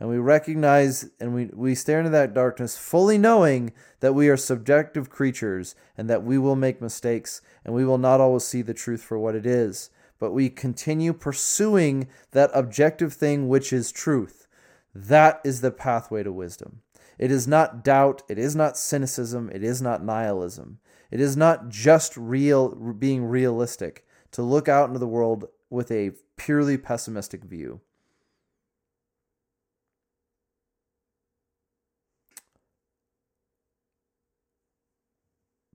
and 0.00 0.08
we 0.08 0.18
recognize 0.18 1.08
and 1.20 1.34
we, 1.34 1.46
we 1.52 1.74
stare 1.74 1.98
into 1.98 2.10
that 2.10 2.34
darkness 2.34 2.76
fully 2.76 3.16
knowing 3.16 3.72
that 4.00 4.14
we 4.14 4.28
are 4.28 4.36
subjective 4.36 5.08
creatures 5.08 5.74
and 5.96 6.10
that 6.10 6.24
we 6.24 6.36
will 6.36 6.56
make 6.56 6.82
mistakes 6.82 7.40
and 7.64 7.74
we 7.74 7.84
will 7.84 7.98
not 7.98 8.20
always 8.20 8.44
see 8.44 8.62
the 8.62 8.74
truth 8.74 9.02
for 9.02 9.18
what 9.18 9.34
it 9.34 9.46
is. 9.46 9.90
But 10.18 10.32
we 10.32 10.48
continue 10.50 11.12
pursuing 11.12 12.08
that 12.32 12.50
objective 12.54 13.12
thing 13.12 13.48
which 13.48 13.72
is 13.72 13.92
truth. 13.92 14.46
That 14.94 15.40
is 15.44 15.60
the 15.60 15.70
pathway 15.70 16.22
to 16.22 16.32
wisdom. 16.32 16.80
It 17.18 17.30
is 17.30 17.46
not 17.46 17.84
doubt. 17.84 18.22
It 18.28 18.38
is 18.38 18.56
not 18.56 18.76
cynicism. 18.76 19.50
It 19.52 19.62
is 19.62 19.80
not 19.80 20.04
nihilism. 20.04 20.78
It 21.10 21.20
is 21.20 21.36
not 21.36 21.68
just 21.68 22.16
real 22.16 22.74
being 22.92 23.24
realistic. 23.24 24.06
To 24.32 24.42
look 24.42 24.68
out 24.68 24.88
into 24.88 24.98
the 24.98 25.06
world 25.06 25.46
with 25.70 25.92
a 25.92 26.12
purely 26.36 26.76
pessimistic 26.76 27.44
view 27.44 27.80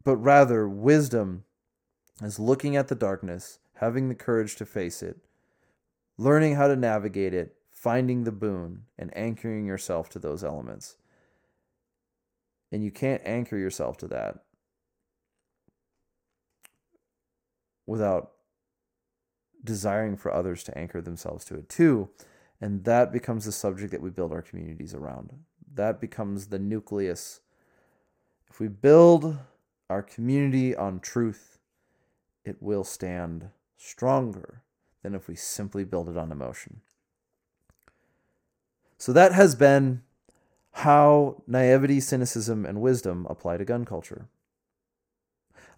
but 0.10 0.16
rather 0.16 0.68
wisdom 0.68 1.44
is 2.24 2.40
looking 2.40 2.76
at 2.76 2.88
the 2.88 2.96
darkness, 2.96 3.60
having 3.76 4.10
the 4.10 4.16
courage 4.16 4.56
to 4.56 4.66
face 4.66 5.04
it, 5.04 5.18
learning 6.18 6.56
how 6.56 6.68
to 6.68 6.76
navigate 6.76 7.32
it, 7.32 7.56
finding 7.70 8.24
the 8.24 8.32
boon, 8.32 8.86
and 8.98 9.16
anchoring 9.16 9.68
yourself 9.68 10.10
to 10.10 10.18
those 10.18 10.44
elements. 10.44 10.98
And 12.72 12.84
you 12.84 12.90
can't 12.90 13.22
anchor 13.24 13.56
yourself 13.56 13.98
to 13.98 14.08
that 14.08 14.40
without 17.86 18.32
desiring 19.64 20.18
for 20.18 20.34
others 20.34 20.64
to 20.64 20.76
anchor 20.76 21.02
themselves 21.02 21.46
to 21.46 21.54
it 21.54 21.70
too. 21.70 22.10
And 22.60 22.84
that 22.86 23.14
becomes 23.14 23.46
the 23.46 23.52
subject 23.52 23.92
that 23.92 24.02
we 24.02 24.10
build 24.10 24.34
our 24.34 24.42
communities 24.42 24.96
around. 24.96 25.34
That 25.72 26.02
becomes 26.02 26.48
the 26.48 26.58
nucleus. 26.58 27.42
If 28.50 28.60
we 28.60 28.70
build 28.70 29.38
our 29.90 30.04
community 30.04 30.76
on 30.76 31.00
truth, 31.00 31.58
it 32.46 32.58
will 32.62 32.84
stand 32.84 33.50
stronger 33.78 34.62
than 35.02 35.16
if 35.16 35.28
we 35.28 35.36
simply 35.36 35.84
build 35.84 36.10
it 36.10 36.18
on 36.18 36.32
emotion. 36.32 36.82
So 38.98 39.14
that 39.14 39.32
has 39.34 39.56
been 39.56 40.04
how 40.72 41.42
naivety, 41.48 42.00
cynicism, 42.00 42.66
and 42.66 42.82
wisdom 42.82 43.26
apply 43.30 43.58
to 43.58 43.66
gun 43.66 43.86
culture. 43.86 44.28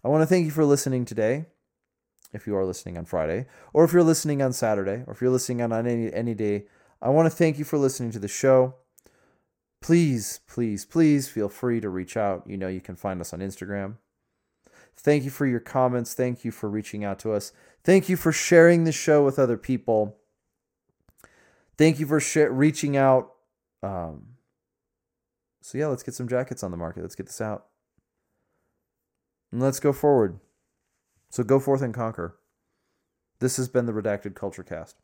I 0.04 0.08
want 0.08 0.22
to 0.22 0.26
thank 0.26 0.44
you 0.44 0.50
for 0.50 0.64
listening 0.64 1.04
today. 1.04 1.46
If 2.32 2.46
you 2.46 2.56
are 2.56 2.64
listening 2.64 2.96
on 2.96 3.04
Friday, 3.04 3.46
or 3.72 3.84
if 3.84 3.92
you're 3.92 4.02
listening 4.02 4.40
on 4.40 4.52
Saturday, 4.52 5.04
or 5.06 5.12
if 5.12 5.20
you're 5.20 5.30
listening 5.30 5.60
on 5.60 5.72
any 5.72 6.12
any 6.12 6.34
day, 6.34 6.64
I 7.00 7.10
want 7.10 7.30
to 7.30 7.36
thank 7.36 7.58
you 7.58 7.64
for 7.64 7.76
listening 7.76 8.10
to 8.12 8.18
the 8.18 8.28
show 8.28 8.74
please, 9.82 10.40
please, 10.46 10.84
please 10.84 11.28
feel 11.28 11.48
free 11.48 11.80
to 11.80 11.88
reach 11.88 12.16
out. 12.16 12.44
You 12.46 12.56
know, 12.56 12.68
you 12.68 12.80
can 12.80 12.96
find 12.96 13.20
us 13.20 13.32
on 13.32 13.40
Instagram. 13.40 13.96
Thank 14.96 15.24
you 15.24 15.30
for 15.30 15.46
your 15.46 15.60
comments. 15.60 16.14
Thank 16.14 16.44
you 16.44 16.50
for 16.50 16.68
reaching 16.68 17.04
out 17.04 17.18
to 17.20 17.32
us. 17.32 17.52
Thank 17.82 18.08
you 18.08 18.16
for 18.16 18.32
sharing 18.32 18.84
the 18.84 18.92
show 18.92 19.24
with 19.24 19.38
other 19.38 19.56
people. 19.56 20.16
Thank 21.76 21.98
you 21.98 22.06
for 22.06 22.20
sh- 22.20 22.36
reaching 22.36 22.96
out. 22.96 23.32
Um, 23.82 24.26
so, 25.60 25.78
yeah, 25.78 25.86
let's 25.86 26.02
get 26.02 26.14
some 26.14 26.28
jackets 26.28 26.62
on 26.62 26.70
the 26.70 26.76
market. 26.76 27.02
Let's 27.02 27.14
get 27.14 27.26
this 27.26 27.40
out. 27.40 27.66
And 29.50 29.60
let's 29.60 29.80
go 29.80 29.92
forward. 29.92 30.38
So, 31.30 31.42
go 31.42 31.58
forth 31.58 31.82
and 31.82 31.94
conquer. 31.94 32.36
This 33.40 33.56
has 33.56 33.68
been 33.68 33.86
the 33.86 33.92
Redacted 33.92 34.34
Culture 34.34 34.62
Cast. 34.62 34.96